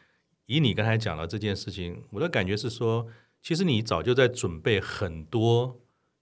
[0.46, 3.06] 以你刚才讲的这件事情，我的感觉是说，
[3.40, 5.80] 其实你早就在准备很多，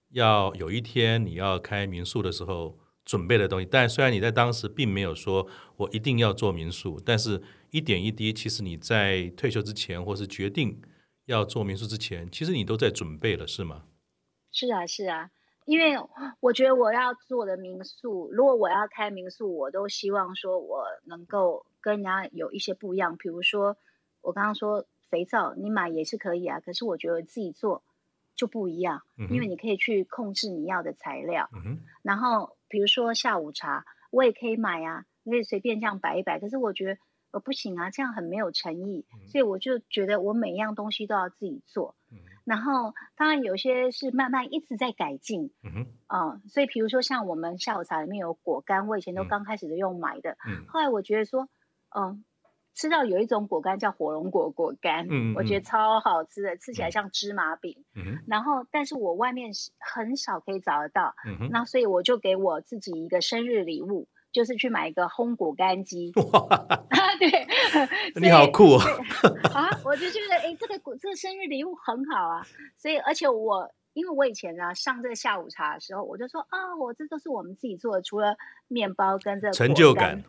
[0.09, 3.65] 要有一天你要开民宿的时候准备的东西。
[3.65, 5.47] 但虽然你在当时并没有说
[5.77, 7.41] 我一定要做民宿，但是。
[7.77, 10.81] 一点一滴，其实你在退休之前，或是决定
[11.25, 13.83] 要做民宿之前，其实你都在准备了，是吗？
[14.51, 15.29] 是啊，是啊，
[15.65, 15.95] 因为
[16.39, 23.15] 我觉得我要做的民宿，如果我要开民宿，我都希望说我能够跟人家有一些不一样。
[23.15, 23.77] 比如说，
[24.21, 27.83] 我刚刚说肥皂，你买也是可以啊，可是我觉得自己做
[28.35, 31.47] 就不一样，嗯，因为你可以去控制你要的材料。
[31.53, 36.97] 嗯哼，然后比如说下午茶，我也可以买啊，你可以随便这样摆一摆，可是我觉得。
[37.31, 41.95] 呃，不行啊，这样很没有诚意，嗯、所以我就觉得我每一样东西都要自己做。
[42.09, 45.51] 嗯、然后当然有些是慢慢一直在改进。
[45.63, 45.85] 嗯
[46.47, 50.37] 所以比如说像我们下午茶里面有果干，我以前都刚开始都用买的。
[50.47, 51.49] 嗯，后来我觉得说，
[51.89, 52.19] 嗯、呃，
[52.73, 57.83] 吃到有一种果干叫火龙果果干，嗯，我觉得超好吃的，吃起来像芝麻饼。
[57.93, 61.13] 嗯，然后但是我外面很少可以找得到。
[61.51, 64.07] 那所以我就给我自己一个生日礼物。
[64.37, 66.47] 就是去买一个烘果干机， 哇
[67.17, 67.47] 对，
[68.21, 68.79] 你好酷哦！
[69.51, 72.45] 啊，我就觉得哎，这个这个生日礼物很好啊，
[72.77, 80.23] 所以而且我因为我以前呢上这个下午茶的时候，我就说啊，我这都是我们自己做的，除了面包跟这个成就感。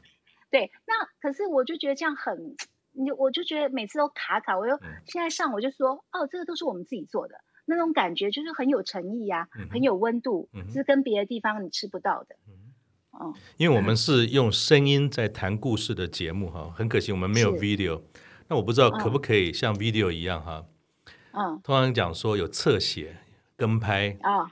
[0.50, 2.56] 对，那可是我就觉得这样很，
[2.92, 7.34] 你我就觉得每次都卡卡，我又、嗯、现在上我就说哦，这个都是我们自己做的，
[7.66, 12.34] 那种感觉就是很有诚意呀、啊，嗯、很有温度，是跟别的地方你吃不到的。
[13.56, 18.02] 因为我们是用声音在谈故事的节目哈，很可惜我们没有 video。
[18.48, 20.64] 那我不知道可不可以像 video 一样哈？
[21.32, 23.18] 嗯，通常讲说有侧写、
[23.56, 24.50] 跟拍啊，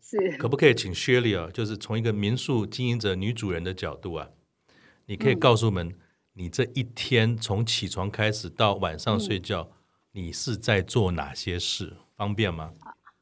[0.00, 1.50] 是可不可以请 Shirley 啊？
[1.52, 4.30] 就是从一个民宿经营者女主人的角度啊，
[5.06, 5.94] 你可以告诉我们，
[6.32, 9.68] 你这一天从起床开始到晚上睡觉，
[10.14, 11.96] 嗯、你是在做哪些事？
[12.16, 12.72] 方便吗？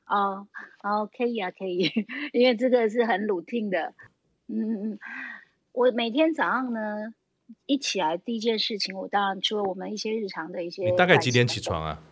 [0.07, 0.47] 哦，
[0.83, 1.91] 哦，可以啊，可以，
[2.33, 3.93] 因为这个是很 routine 的。
[4.47, 4.99] 嗯嗯，
[5.73, 7.15] 我每天早上呢，
[7.65, 10.85] 一起来第一件事情，我当然除了我们一些日常的一些。
[10.85, 12.03] 你大概几点起床啊？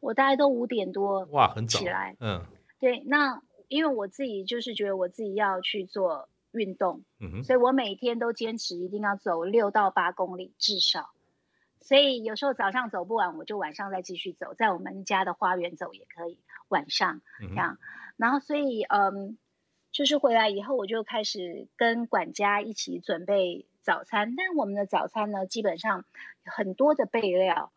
[0.00, 1.24] 我大概都五点多。
[1.26, 1.78] 哇，很早。
[1.78, 2.44] 起来，嗯，
[2.80, 7.04] 对，那因为我自己就是觉得我自己要去做运动，
[7.44, 11.10] 所以我每天都坚持一定要走六到八公里至少。
[11.80, 17.74] 所以有时候早上走不完，我就晚上再继续走，在我们家的花园走也可以，晚上这样。
[17.74, 19.38] 嗯，然后所以嗯。
[19.92, 24.34] 就是回来以后，我就开始跟管家一起准备早餐。
[24.34, 26.04] 但我们的早餐呢，基本上
[26.44, 27.70] 很多的备料，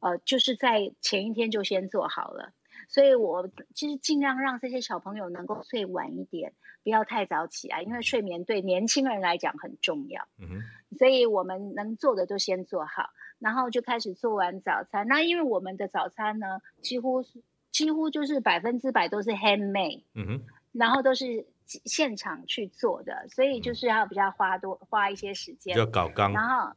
[0.00, 2.52] 呃，就是在前一天就先做好了。
[2.86, 6.52] 所以我其实尽量让这些小朋友能够睡晚一点，
[6.84, 10.28] 不要太早起来，因为睡眠对年轻人来讲很重要。
[10.38, 10.96] 嗯哼。
[10.98, 15.06] 所以我们能做的都先做好，然后就开始做完早餐。
[15.08, 17.22] 那因为我们的早餐呢，几乎
[17.70, 20.02] 几乎就是百分之百都是 handmade。
[20.14, 20.42] 嗯哼。
[20.72, 26.32] 然后都是现场去做的，所以就是要比较花多花一些时间，要搞纲。
[26.32, 26.72] 然后，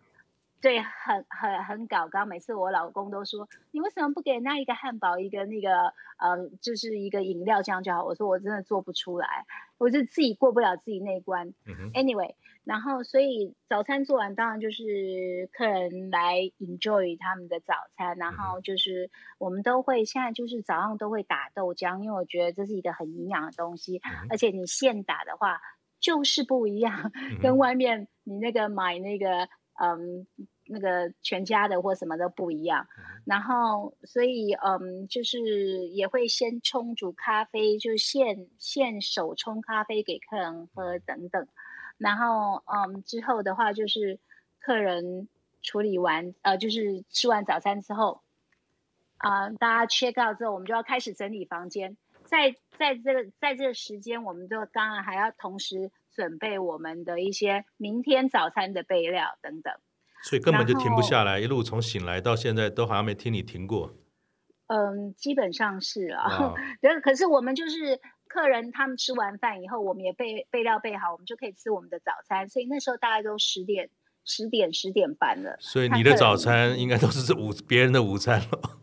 [0.61, 2.27] 对，很很很搞刚。
[2.27, 9.45] 每次我老公都说：“你为什么不给那一个汉堡，一个那个呃，就是一个饮料这样就好？”我说：“我真的做不出来，
[9.79, 11.47] 我就自己过不了自己那一关。
[11.65, 12.35] 嗯” Anyway。
[12.63, 18.15] 然后，所以早餐做完，当然就是客人来 enjoy 他们的早餐。
[18.17, 19.09] 然后就是
[19.39, 23.99] 我们都会现在就是早上都会打豆浆，因为我觉得这是一个很营养的东西，
[24.29, 25.59] 而且你现打的话
[25.99, 29.49] 就是不一样，跟外面你那个买那个
[29.81, 30.27] 嗯
[30.67, 32.87] 那个全家的或什么都不一样。
[33.25, 41.47] 然后所以嗯就是也会先冲煮咖啡，就现现手冲咖啡给客人喝等等。
[41.97, 44.17] 然后，嗯，之后的话就是
[44.59, 45.27] 客人
[45.61, 48.21] 处理完，呃，就是吃完早餐之后，
[49.17, 51.95] 啊、呃，大家 check out 之后，我们就要开始整理房间。
[52.23, 59.73] 在在这个在这个时间，我们就当然还要同时准备我们的一些明天早餐的备料等等。
[60.23, 63.95] 所以根本就停不下来，一路从醒来到现在都好像没听你停过。
[64.67, 66.53] 嗯，基本上是啊。
[67.03, 72.47] 可是我们就是客人，他们吃完饭以后，我们也备备料备好，我们就可以吃我们的早餐。
[72.47, 73.89] 所以那时候大概都十点、
[74.23, 75.57] 十点、十点半了。
[75.59, 78.80] 所以你的早餐应该都是午别人的午餐了。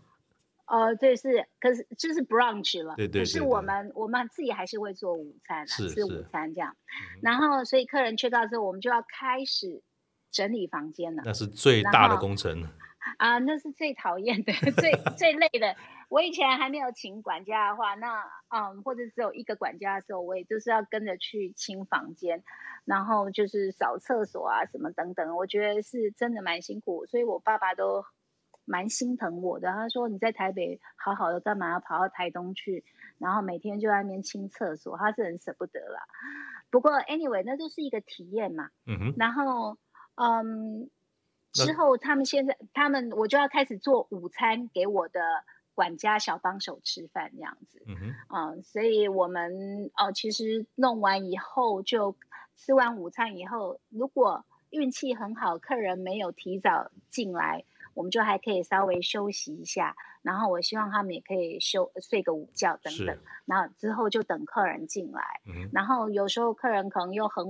[0.68, 2.94] 哦、呃，对，是，可是就是 brunch 了。
[2.94, 3.24] 对对，对，对。
[3.24, 6.76] 可是我们我们自己还是会做午餐，是吃午餐这样。
[7.22, 9.82] 然后，所以客人去到之后，我们就要开始
[10.30, 11.22] 整理房间了。
[11.24, 12.68] 那是最大的工程。
[13.16, 15.74] 啊、呃，那是最讨厌的、最最累的。
[16.10, 22.42] 我以前还没有请管家的话，那嗯，或者只有一个管家的时候，我也就是要跟着去清房间，
[22.84, 25.34] 然后就是扫厕所啊什么等等。
[25.34, 28.04] 我觉得是真的蛮辛苦，所以我爸爸都。
[28.68, 32.84] 蛮心疼我的，他说，你在台北好好的，干嘛要跑到台东去？
[33.18, 36.00] 然后每天就在那边清厕所，他是很舍不得啦。
[36.70, 38.68] 不过 anyway，那就是一个体验嘛。
[38.86, 39.14] 嗯哼。
[39.16, 39.76] 然后，
[40.14, 40.88] 嗯，
[41.52, 45.20] 之后他们现在他们我就要开始做午餐给我的
[45.74, 47.82] 管家小帮手吃饭这样子。
[47.86, 48.14] 嗯哼。
[48.28, 52.14] 嗯，所以我们哦，其实弄完以后就
[52.54, 57.64] 吃完午餐以后，如果运气很好，客人没有提早进来。
[57.98, 65.20] 我们就还可以稍微休息一下，然后我希望他们也可以休睡个午觉等等，然后之后就等客人进来。
[65.46, 65.68] 嗯。
[65.72, 67.44] 然后有时候客人可能又很，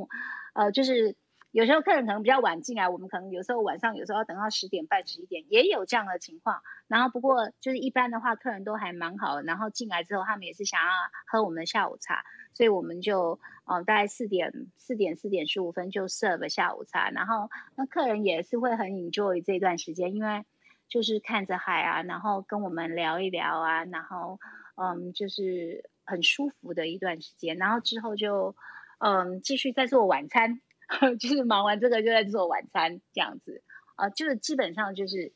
[0.55, 1.15] 呃，就是
[1.51, 6.63] 有时候客人可能比较晚进来，我们可能有时候晚上有时候要等到十点半、十一点，也有这样的情况。
[6.87, 10.87] 然后不过就是一般的话，客人都还蛮好，然后进来之后他们也是想要
[11.27, 12.23] 喝我们的下午茶。
[12.55, 13.39] 所以我们就，
[13.71, 20.45] 嗯，大概四点、四点、四点十五分就 serve 下午茶，然后那客人也是会很 enjoy 这段时间，因为
[20.89, 24.41] 就是看着海啊，然后跟我们聊一聊啊，然后
[24.75, 28.57] 嗯，就是很舒服的一段时间，然后之后就
[28.99, 30.61] 嗯继续再做晚餐，
[31.21, 33.63] 就是忙完这个就在做晚餐这样子，
[33.97, 35.33] 啊，就是基本上就是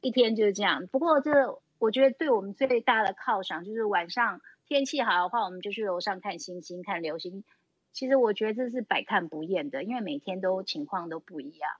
[0.00, 0.86] 一天就是这样。
[0.86, 1.30] 不过这
[1.78, 4.40] 我觉得对我们最大的犒赏就是晚上。
[4.68, 7.44] 天气好的话，我们就去楼上看星星、看流星。
[7.92, 11.70] 其实我觉得这是百看不厌的，因为每天都情况都不一样。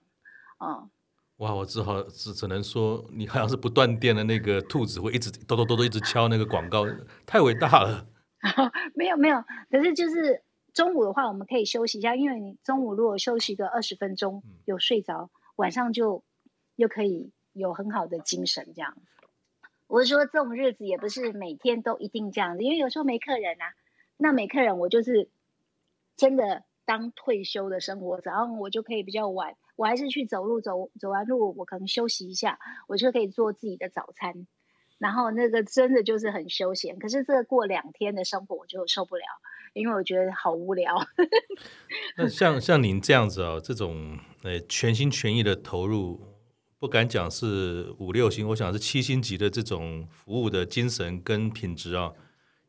[0.59, 0.89] 嗯，
[1.37, 6.85] 哇，我只好只只能说，你好像是不断电的那个兔子，会一直咚咚咚咚一直敲那个广告，
[7.25, 8.05] 太伟大了。
[8.93, 10.43] 没有没有，可是就是
[10.73, 16.23] 中午的话，我们可以休息一下，因为你中午如果休息个二十分钟，有睡着，晚上就
[16.75, 18.97] 又可以有很好的精神这样。
[19.87, 23.73] 我是说，这种日子也不是每天都一定这样子，因为有时候没客人啊。
[24.17, 25.29] 那没客人，我就是
[26.15, 32.57] 真的当退休的生活，早上我就可以比较晚，我还是去走路，走走完路，我可能休息一下，
[32.87, 34.47] 我就可以做自己的早餐。
[35.03, 36.97] 然后那个真的就是很休闲。
[36.97, 39.23] 可是这个过两天的生活我就受不了，
[39.73, 40.95] 因为我觉得好无聊。
[42.15, 46.21] 那像像您这样子啊、哦，这种呃全心全意的投入。
[46.79, 52.11] 不敢讲是五六星，我想是七星级的这种服务的精神跟品质啊，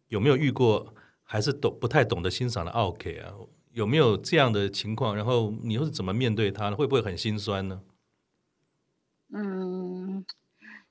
[0.07, 3.35] 有没有遇过还是懂不太懂得欣赏的奥客啊？
[3.72, 5.16] 有没有这样的情况？
[5.16, 6.76] 然后你又是怎么面对他呢？
[6.76, 7.82] 会不会很心酸呢？
[9.32, 10.03] 嗯，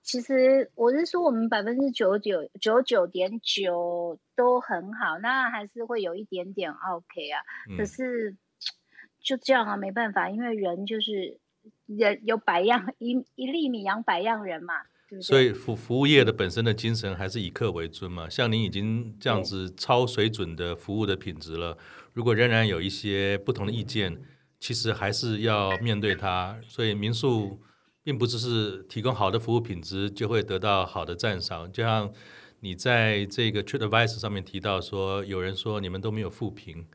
[0.03, 7.41] 其实我是说，我们百分之九九九九点九都很好，那还是会有一点点 OK 啊。
[7.77, 8.35] 可是
[9.19, 11.39] 就这样啊，没办法，因为人就是。
[11.85, 14.73] 人有百样，一一粒米养百样人嘛，
[15.07, 15.21] 对不对？
[15.21, 18.29] 所以服服务业的本身的精神还是以客为尊嘛。
[18.29, 21.77] 像您已经这样子超水准的服务的品质了，
[22.11, 24.21] 如果仍然有一些不同的意见，
[24.59, 26.59] 其实还是要面对它。
[26.67, 27.61] 所以民宿
[28.03, 31.71] 并不只是提供好的服务品质就会得到好的赞赏。
[31.71, 32.11] 就像
[32.59, 36.87] 你在这个 TripAdvisor 上面提到说，有人说你们都没有复评，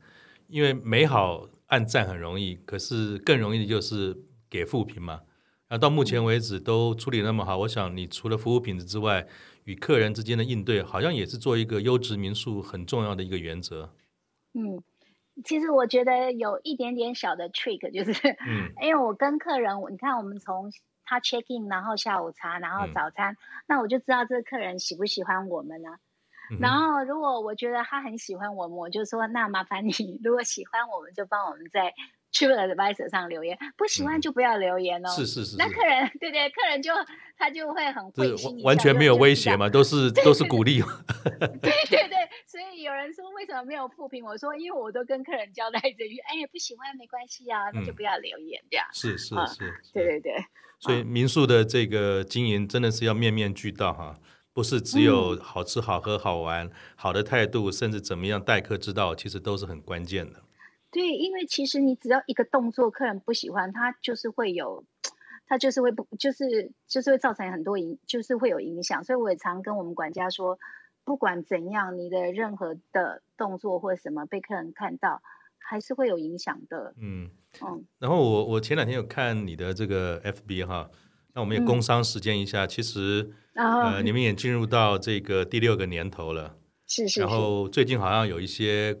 [0.47, 4.15] 因为美好按赞很容易，可是更容易的就是。
[4.51, 5.21] 给复评嘛？
[5.69, 9.27] 那到目前为止都处理那么好，我想你除了服务品质之外，
[9.65, 13.93] 与客人之间的应对，好像也是做一个优质民宿很重要的一个原则。
[14.55, 14.81] 嗯，
[15.43, 20.71] 其实我觉得有一点点小的 trick，就是，嗯， 因为我跟客人，你看我们从
[21.09, 25.89] 他 check in，然后下午茶，然后早餐，嗯，那我就知道这个客人喜不喜欢我们呢？
[26.51, 26.59] 嗯。
[26.59, 31.93] 然后如果我觉得他很喜欢我们，我就说那麻烦你，如果喜欢我们，就帮我们在。
[32.31, 35.09] TripAdvisor 上留言，不喜欢就不要留言哦。
[35.09, 36.93] 嗯、是是是，那客人对对，客人就
[37.37, 40.81] 他就会很会心，完全没有威胁嘛， 都是 都是鼓励。
[41.61, 44.21] 对对对，所所以有人说为什么没有负评？
[44.25, 48.85] 我说因为我都跟客人交代这句，哎，不喜欢没关系啊，那就不要留言这样。
[48.91, 50.33] 是是是，对对对。
[50.77, 54.19] 所以民宿的这个经营真的是要面面俱到哈，
[54.53, 60.41] 不是只有好吃好喝好玩，好的态度，甚至怎么样待客之道，其实都是很关键的。
[60.91, 64.83] 对，因为其实你只要一个动作，客人不喜欢，他就是会有，
[65.47, 69.03] 他就是会不，就是就是会造成很多影，就是会有影响。
[69.03, 70.57] 所以我也常跟我们管家说，
[71.03, 75.21] 不管怎样，你的任何的动作或什么被客人看到，
[75.59, 76.95] 还是会有影响的。
[76.99, 77.29] 嗯
[77.61, 77.85] 嗯。
[77.99, 80.89] 然后我我前两天有看你的这个 FB 哈，
[81.35, 86.57] 那我们也工商时间一下，嗯、其实、 哦、呃，你们也进入到这个第六个年头了。
[86.87, 87.21] 是是，是。
[87.21, 88.97] 然后最近好像有一些。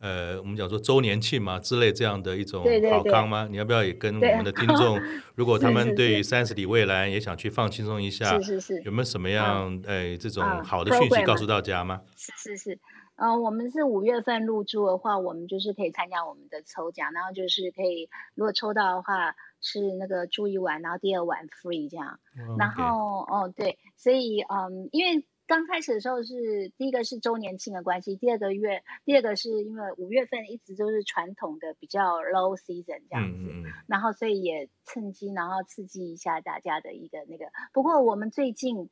[0.00, 3.46] 呃，我们讲说周年庆嘛之类这样的一种好康吗？
[3.50, 4.98] 你要不要也跟我们的听众，
[5.36, 12.00] 如果他们对三十里未来也想去放轻松一下，是是是，有没有什么样哎这种好的讯息告诉大家吗？
[12.16, 12.74] 是是是，
[13.16, 22.18] 嗯、呃，我们是五月份入住的话，我们就是可以参加我们的抽奖，然后就是可以如果抽到的话是那个住一晚，然后第二晚 free 这样，
[22.58, 25.22] 然后哦对，所以嗯，因为。
[25.50, 37.46] 刚开始的时候是第一个是周年庆的关系，第二个月第二个是因为五月份一直都是传统的比较 low season 这样子，嗯嗯，然后所以也趁机然后刺激一下大家的一个那个。
[37.72, 38.90] 不过我们最近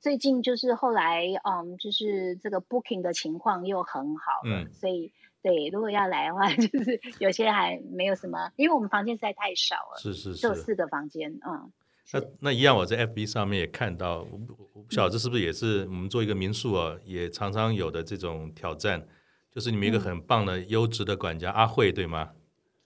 [0.00, 11.70] 最近就是后来嗯，就是这个 booking 的情况又很好了，嗯，所以对，如果要来的话， 就是有些还没有什么，因为我们房间实在太少了，是是是，就四个房间，嗯。
[12.10, 19.06] 那那一样，我在 FB 上面也看到，我不我不晓得这是不是也是我们做一个民宿啊，也常常有的这种挑战，
[19.52, 22.30] 就是你们一个很棒的优质的管家、嗯、阿慧，对吗？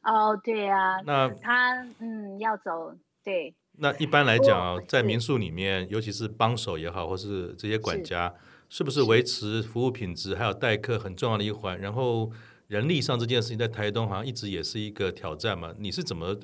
[0.02, 1.00] 哦，对啊。
[1.06, 3.54] 那他嗯要走，对。
[3.78, 8.34] 那一般来讲啊，在民宿里面，尤其是帮手也好，或是这些管家，
[8.68, 11.78] 是，是不是维持服务品质还有待客很重要的一环？
[11.80, 12.32] 然后
[12.66, 15.72] 人力上这件事情，在台东好像一直也是一个挑战嘛？
[15.78, 16.36] 你是怎么？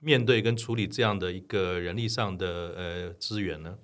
[0.00, 3.78] 面对跟处理这样的一个人力上的呃资源呢？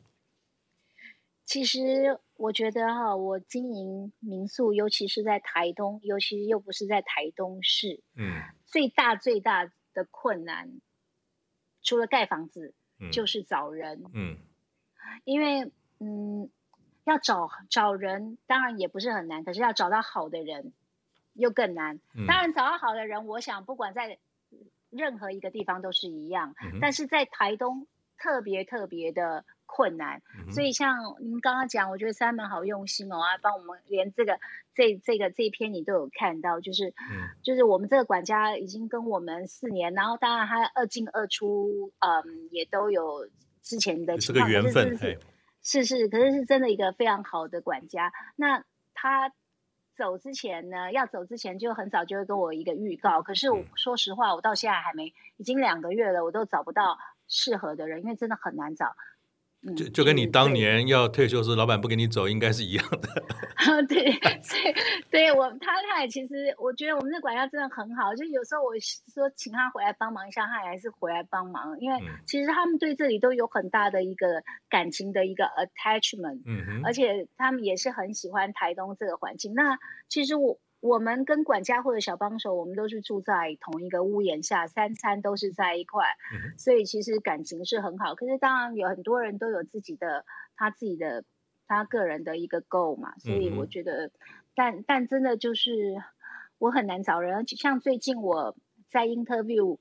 [1.45, 10.81] 其实我觉得哈，我经营民宿，尤其是在台东，尤其又不是在台东市，嗯，最大最大的困难，
[11.83, 14.39] 除了盖房子，嗯，就是找人，嗯，
[15.25, 16.49] 因为嗯，
[17.05, 20.73] 要找找人，当然也不是很难，可是要找到好的人
[21.35, 22.01] 又更难。
[22.15, 24.19] 嗯，当然找到好的人，我想不管在
[24.93, 27.87] 任何一个地方都是一样，嗯、但是在台东
[28.19, 30.21] 特别特别的困难。
[30.39, 34.39] 嗯、所以像您刚刚讲，我觉得 Simon 好用心哦，啊，帮我们连这个
[34.75, 43.27] 这这个这一篇你都有看到，就是、嗯、就是我们这个管家已经跟我们四年，然后当然他二进二出，嗯，也都有
[43.63, 44.99] 之前的情况，这个缘分
[45.63, 48.13] 是是，可是是真的一个非常好的管家。
[48.37, 48.63] 那
[48.93, 49.33] 他。
[50.03, 53.23] 走之前呢，要走之前就很早就会跟我一个预告。
[53.23, 56.99] 可是我说实话，我到现在还没，已经两个月了，我都找不到
[57.29, 58.97] 适合的人，因为真的很难找。
[59.77, 63.09] 就就跟你当年要退休时，老板不给你走，应该是一样的。
[63.87, 64.75] 对，所以
[65.09, 68.13] 对我他他也其实，我觉得我们的管家真的很好。
[68.17, 68.73] 就有时候我
[69.15, 76.43] 说请他回来帮忙一下，他还是回来帮忙，因为其实他们对这里都有很大的一个感情的一个 attachment。
[76.45, 79.55] 嗯哼，而且他们也是很喜欢台东这个环境。
[79.55, 80.59] 那其实我。
[80.83, 86.05] 我们跟管家或者小帮手，我们都是住在同一个屋檐下，三餐都是在一块，
[86.35, 88.17] 嗯，所以其实感情是很好。
[88.17, 90.25] 可是当然有很多人都有自己的
[90.57, 91.23] 他自己的
[91.69, 94.11] 他个人的一个 goal 嘛，所以我觉得，嗯、
[94.57, 96.03] 但但真的就是
[96.59, 97.47] 我很难找人。
[97.47, 98.57] 像最近我
[98.91, 99.79] 在 interview，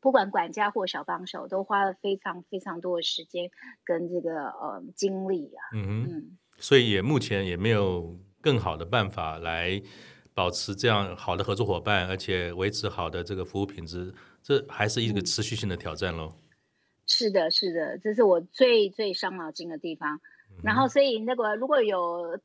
[0.00, 3.50] 不管管家或小帮手，都花了非常非常多的时间
[3.84, 5.60] 跟这个呃精力啊。
[5.74, 8.18] 嗯嗯，所以也目前也没有。
[8.44, 9.80] 更好的办法来
[10.34, 16.30] 保持这样好的合作伙伴，而且维持好的这个服务品质，这还是一个持续性的挑战喽。
[17.06, 20.20] 是的，是的，这是我最最伤脑筋的地方。
[20.50, 22.38] 嗯、然后，所以那个如果有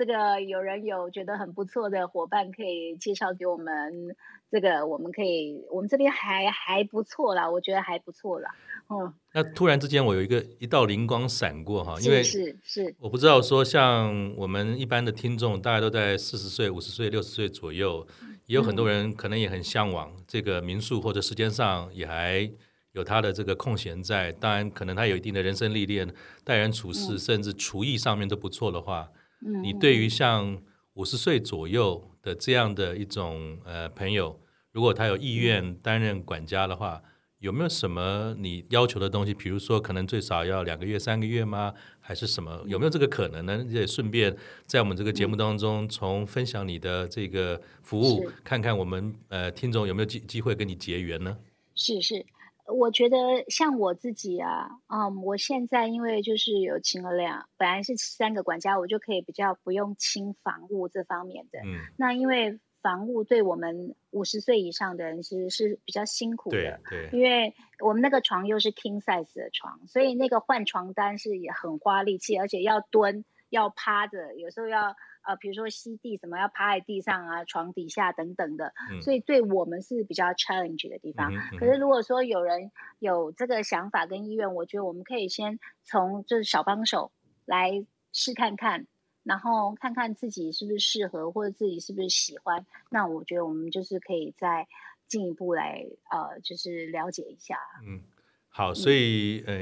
[0.00, 4.16] 这个有人有觉得很不错的伙伴，可以介绍给我们。
[4.50, 8.50] 这个我们可以，我们这边还还不错啦，我觉得还不错啦。
[8.88, 18.06] 嗯，那突然之间我有一个一道灵光闪过哈，因为是是，我不知道说像我们一般的听众，大概都在四十岁、五十岁、六十岁左右，
[18.46, 22.50] 也有很多人可能也很向往这个民宿，或者时间上也还
[22.92, 24.32] 有他的这个空闲在。
[24.32, 26.10] 当然，可能他有一定的人生历练，
[26.42, 29.10] 待人处事，甚至厨艺上面都不错的话，
[29.44, 30.60] 嗯，你对于像
[30.94, 34.40] 五十岁左右的这样的一种呃朋友，
[34.72, 37.02] 如果他有意愿担任管家的话，
[37.38, 39.32] 有没有什么你要求的东西？
[39.32, 41.72] 比如说，可能最少要两个月、三个月吗？
[41.98, 42.62] 还是什么？
[42.66, 43.64] 有没有这个可能呢？
[43.70, 44.36] 也顺便
[44.66, 51.38] 在我们这个节目当中，从分享你的这个服务，看看我们呃听众有没有机机会跟你结缘呢？
[51.74, 52.26] 是是，
[52.72, 53.16] 我觉得
[53.48, 61.58] 像我自己啊，嗯，我现在因为就是有请了两，本来是三个管家，我就可以比较不用清房务这方面的。
[61.60, 62.58] 嗯，那因为。
[62.82, 81.32] 房务对我们五十岁以上的人其实是比较辛苦的，对，对，因为我们那个床又是 king size 的床，所以那个换床单是也很花力气，而且要蹲，要趴着，有时候要呃，比如说吸地什么，要趴在地上啊，床底下等等的，嗯、所以对我们是比较 challenge 的地方。
[81.32, 87.12] 嗯嗯、可是如果说有人有这个想法跟意愿，我觉得我们可以先从就是小帮手
[87.44, 88.86] 来试看看。
[89.22, 94.66] 然后看看自己是不是适合，或者自己是不是喜欢，那我觉得我们就是可以再
[95.08, 97.54] 进一步来呃，就是了解一下。
[97.86, 98.02] 嗯，
[98.48, 99.54] 好，所以呃，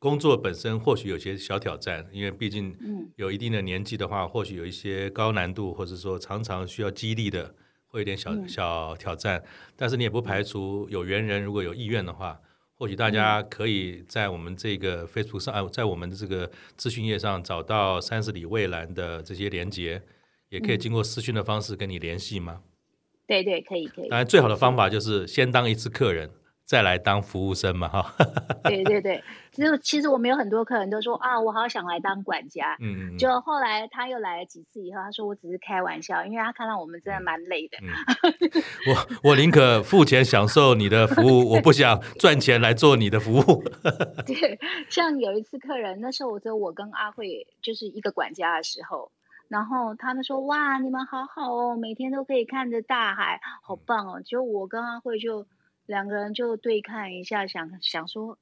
[0.00, 2.74] 工作本身或许有些小挑战，因为毕竟
[3.16, 7.54] 有一定的年纪的话，或许有一些高难度，或者说常常需要激励的，
[7.86, 9.44] 会有点小小挑战。
[9.76, 12.40] 但是你也不排除有缘人如果有意愿的话。
[12.80, 20.00] 或许大家可以在我们这个 Facebook 上，在我们的这个资讯页上找到三十里蔚蓝的这些连接，
[20.48, 22.62] 也可以经过私讯的方式跟你联系吗？
[23.26, 24.08] 对对，可以可以。
[24.08, 26.30] 当然，最好的方法就是先当一次客人。
[26.70, 28.14] 再来当服务生嘛，哈。
[28.62, 32.76] 对 对对，其实其实我们有很多客人都说啊，我好想来当管家。
[32.78, 33.18] 嗯嗯。
[33.18, 37.76] 就后来他又来了几次以后，他说我只是开玩笑，因为他看到我们真的蛮累的。
[37.82, 37.90] 嗯、
[38.86, 43.64] 我我宁可付钱享受你的服务，我不想赚钱来做你的服务。
[44.24, 44.56] 对，
[44.88, 49.10] 像有一次客人，那时候我只有我跟阿慧就是一个管家的时候，
[49.48, 54.22] 然后他们说哇，你们好好哦，每天都可以看着大海，好棒哦。
[54.24, 55.44] 就我跟阿慧就。
[55.90, 58.38] 两个人就对看一下，想想说，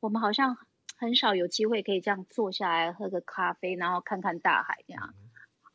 [0.00, 0.56] 我们好像
[0.96, 5.14] 很少有机会可以这样坐下来喝个咖啡，然后看看大海这样。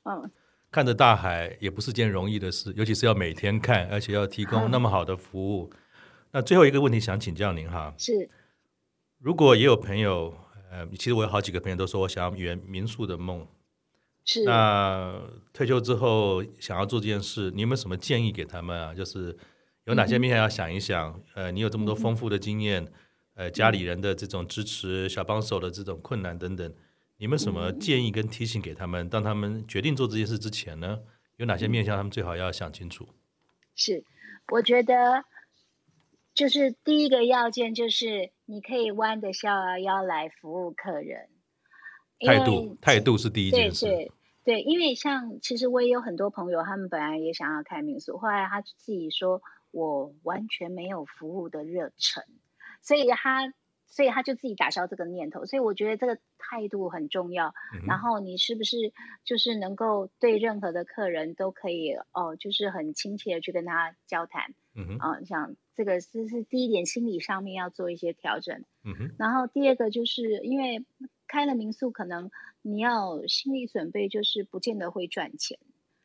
[0.04, 0.30] 嗯，
[0.70, 5.70] 看着大海也不是件容易的事，尤其是要每天看，而且要提供那么好的服务。
[5.72, 5.78] 嗯、
[6.34, 8.30] 那最后一个问题想请教您哈，是，
[9.20, 10.36] 如果也有朋友，
[10.70, 13.48] 呃，其实我有好几个朋友都说我想要圆民宿的梦，
[14.26, 14.44] 是。
[14.44, 15.22] 那
[15.54, 18.94] 退休之后想要做这件事，你有没有什么建议给他们啊？
[18.94, 19.38] 就是。
[19.86, 21.12] 有哪些面向要想一想？
[21.36, 22.88] 嗯、呃，你有这么多丰富的经验，
[23.34, 26.74] 呃，家里人的这种支持，小帮手的这种困难等等，
[27.18, 29.10] 你们什么建议跟提醒给他们？
[29.10, 31.02] 当他们决定做这件事之前呢，
[31.36, 33.10] 有哪些面向他们最好要想清楚？
[33.76, 34.06] 是，
[34.54, 35.26] 我觉得
[36.34, 41.28] 就是第一个要件就是你可以弯着下腰腰来服务客人，
[42.22, 43.86] 态度态度是第一件事。
[43.86, 44.12] 对对
[44.46, 49.42] 对，因为像其实我也有很多朋友，他们本来也想要开民宿，后来他自己说。
[49.74, 52.24] 我完全没有服务的热忱，
[52.82, 53.52] 所以他，
[53.88, 55.46] 所以他就自己打消这个念头。
[55.46, 57.56] 所以我觉得这个态度很重要。
[57.74, 58.94] 嗯、然后你是不是
[59.26, 64.54] 就是能够对任何的客人都可以哦，就是很亲切的去跟他交谈。
[64.76, 68.64] 嗯哼，啊，像这个是是第一点，心理上面要做一些调整。
[68.84, 70.86] 嗯哼，然后第二个就是因为
[71.28, 72.30] 开了民宿，可能
[72.62, 75.58] 你要心理准备，就是不见得会赚钱。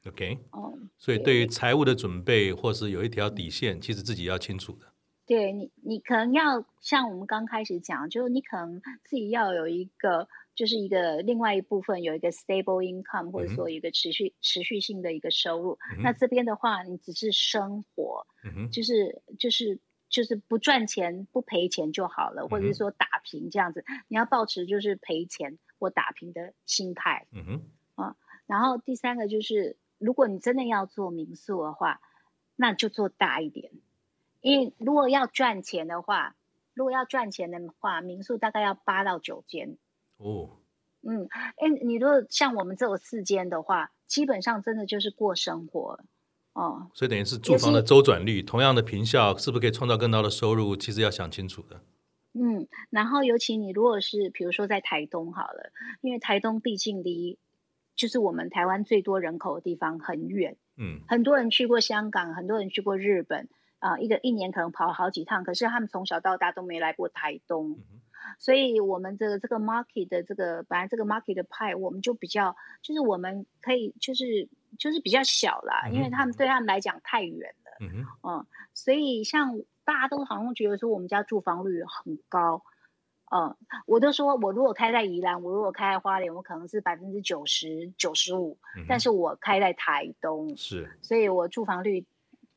[0.08, 4.86] OK，哦，所以对于财务的准备，或是有一条底线，其实自己要清楚的。
[5.26, 15.78] 对你，你可能要像我们刚开始讲，就是你可能自己要有一个，就是一个另外一部分有一个 stable income，或者说一个持续、嗯、持续性的一个收入。
[15.94, 19.78] 嗯、那这边的话，你只是生活，嗯、就是就是
[20.08, 23.84] 就是不赚钱不赔钱就好了，或者是说打平这样子。
[23.86, 27.26] 嗯、你要保持就是赔钱或打平的心态。
[27.32, 29.76] 嗯哼，啊，然后第三个就是。
[29.98, 32.00] 如果你真的要做民宿的话，
[32.56, 33.72] 那就做大一点。
[34.40, 36.36] 因为如果要赚钱的话，
[36.72, 39.76] 如果要赚钱的话，民宿大概要八到九间。
[40.18, 40.58] 哦，
[41.02, 46.00] 嗯，哎，你如果像我们这种四间的话，基本上真的就是过生活。
[46.52, 50.76] 哦，所以等于是住房的周转率，同样的坪效，是不是可以创造更高的收入？
[50.76, 51.80] 其实要想清楚的。
[52.34, 57.38] 嗯，然后尤其你如果是比如说在台东好了，因为台东毕竟离。
[57.98, 63.48] 就是我们台湾最多人口的地方很远，嗯，很多人去过香港，很多人去过日本，
[63.80, 68.00] 啊、呃，一个一年可能跑好几趟，可是他们从小到大都没来过台东，嗯、
[68.38, 77.70] 所以我们的这个 market 的这个本来这个 market 的 pie 我们就比较，就是我们可以就是就是比较小啦，嗯、因为他们对他们来讲太远了，
[78.22, 82.62] 嗯，所以像大家都好像觉得说我们家住房率很高。
[83.30, 83.56] 嗯，
[83.86, 88.58] 我都说，我如果开在宜兰，我如果开在花莲，我可能是百分之九十九十五。
[88.88, 92.06] 但是我开在台东，是，所以我住房率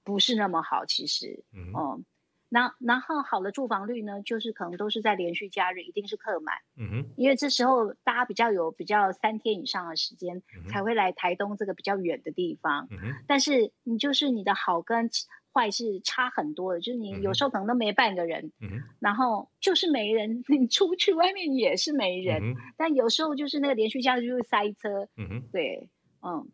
[0.04, 0.86] 不是那么好。
[0.86, 2.06] 其实，嗯，哼嗯，
[2.50, 15.10] 然然后好的住房率呢，就是可能都是在连续假日一定是客满，嗯哼，因为这时候大家比较有比较三天以上的时间才会来台东这个比较远的地方，嗯哼，但是你就是你的好跟
[15.54, 25.90] 坏是差很多的，就是你有时候可能都没半个人，嗯，然后就是没人， 你出去外面也是没人，嗯，但有时候就是那个连续假日就会塞车，嗯哼，对，
[26.22, 26.48] 嗯。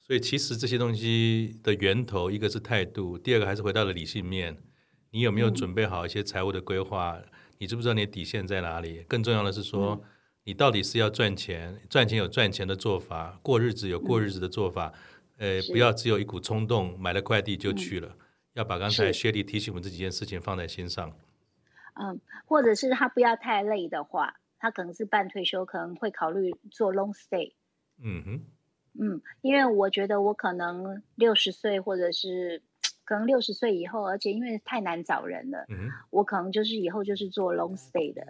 [0.00, 4.56] 所以其实这些东西的源头，一个是态度，第二个还是回到了理性面。
[5.12, 7.16] 你有没有准备好一些财务的规划？
[7.16, 7.28] 嗯、
[7.58, 9.04] 你知不知道你的底线在哪里？
[9.06, 10.02] 更重要的是说，嗯、
[10.44, 14.92] 你到底是要赚钱，赚钱有赚钱的做法，过日子有过日子的做法。
[15.38, 18.16] 嗯、呃，不要只有一股冲动，买了快递就去了。
[18.54, 21.12] 嗯、要把刚才薛莉提醒我们这几件事情放在心上。
[21.94, 27.52] 嗯，或者是他不要太累的话，他可能是半退休，可能会考虑做 long stay。
[28.02, 28.44] 嗯哼，
[28.98, 32.62] 嗯，因为我觉得我可能六十岁或者是。
[33.02, 38.24] 可能六十岁以后，而且因为太难找人了，嗯、我可能就是以后就是做 long stay 的。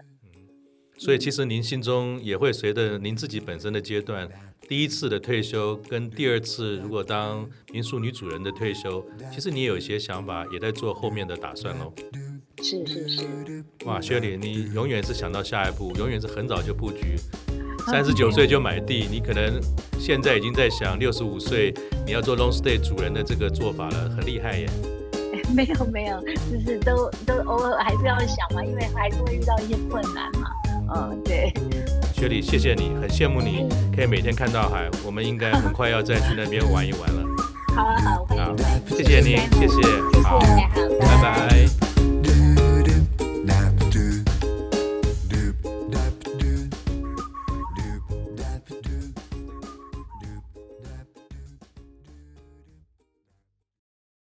[1.00, 4.28] 嗯、所以其实您心中也会随着您自己本身的阶段，
[4.68, 11.92] 第一次的退休跟第二次如果当民宿女主人的退休，其实你有一些想法，也在做后面的打算喽。
[12.62, 13.64] 是是是。
[13.86, 17.16] 哇，薛莉，你永远是想到下一步，永远是很早就布局。
[17.86, 19.58] 三十九岁就买地，你可能
[19.98, 21.72] 现在已经在想六十五岁
[22.04, 24.68] 你要做 long stay 主人的这个做法了，很厉害耶。
[25.56, 30.50] 没 有没有，就是都都偶尔还是要想嘛，因为还是会遇到一些困难嘛。
[30.94, 31.52] 嗯，对。
[32.12, 37.24] 雪莉，谢谢你，很羡慕你可以每天看到海，我们应该很快要再去那边玩一玩了。
[37.74, 38.56] 好啊好，好，
[38.88, 41.89] 谢谢你，谢谢，谢谢，好，拜拜。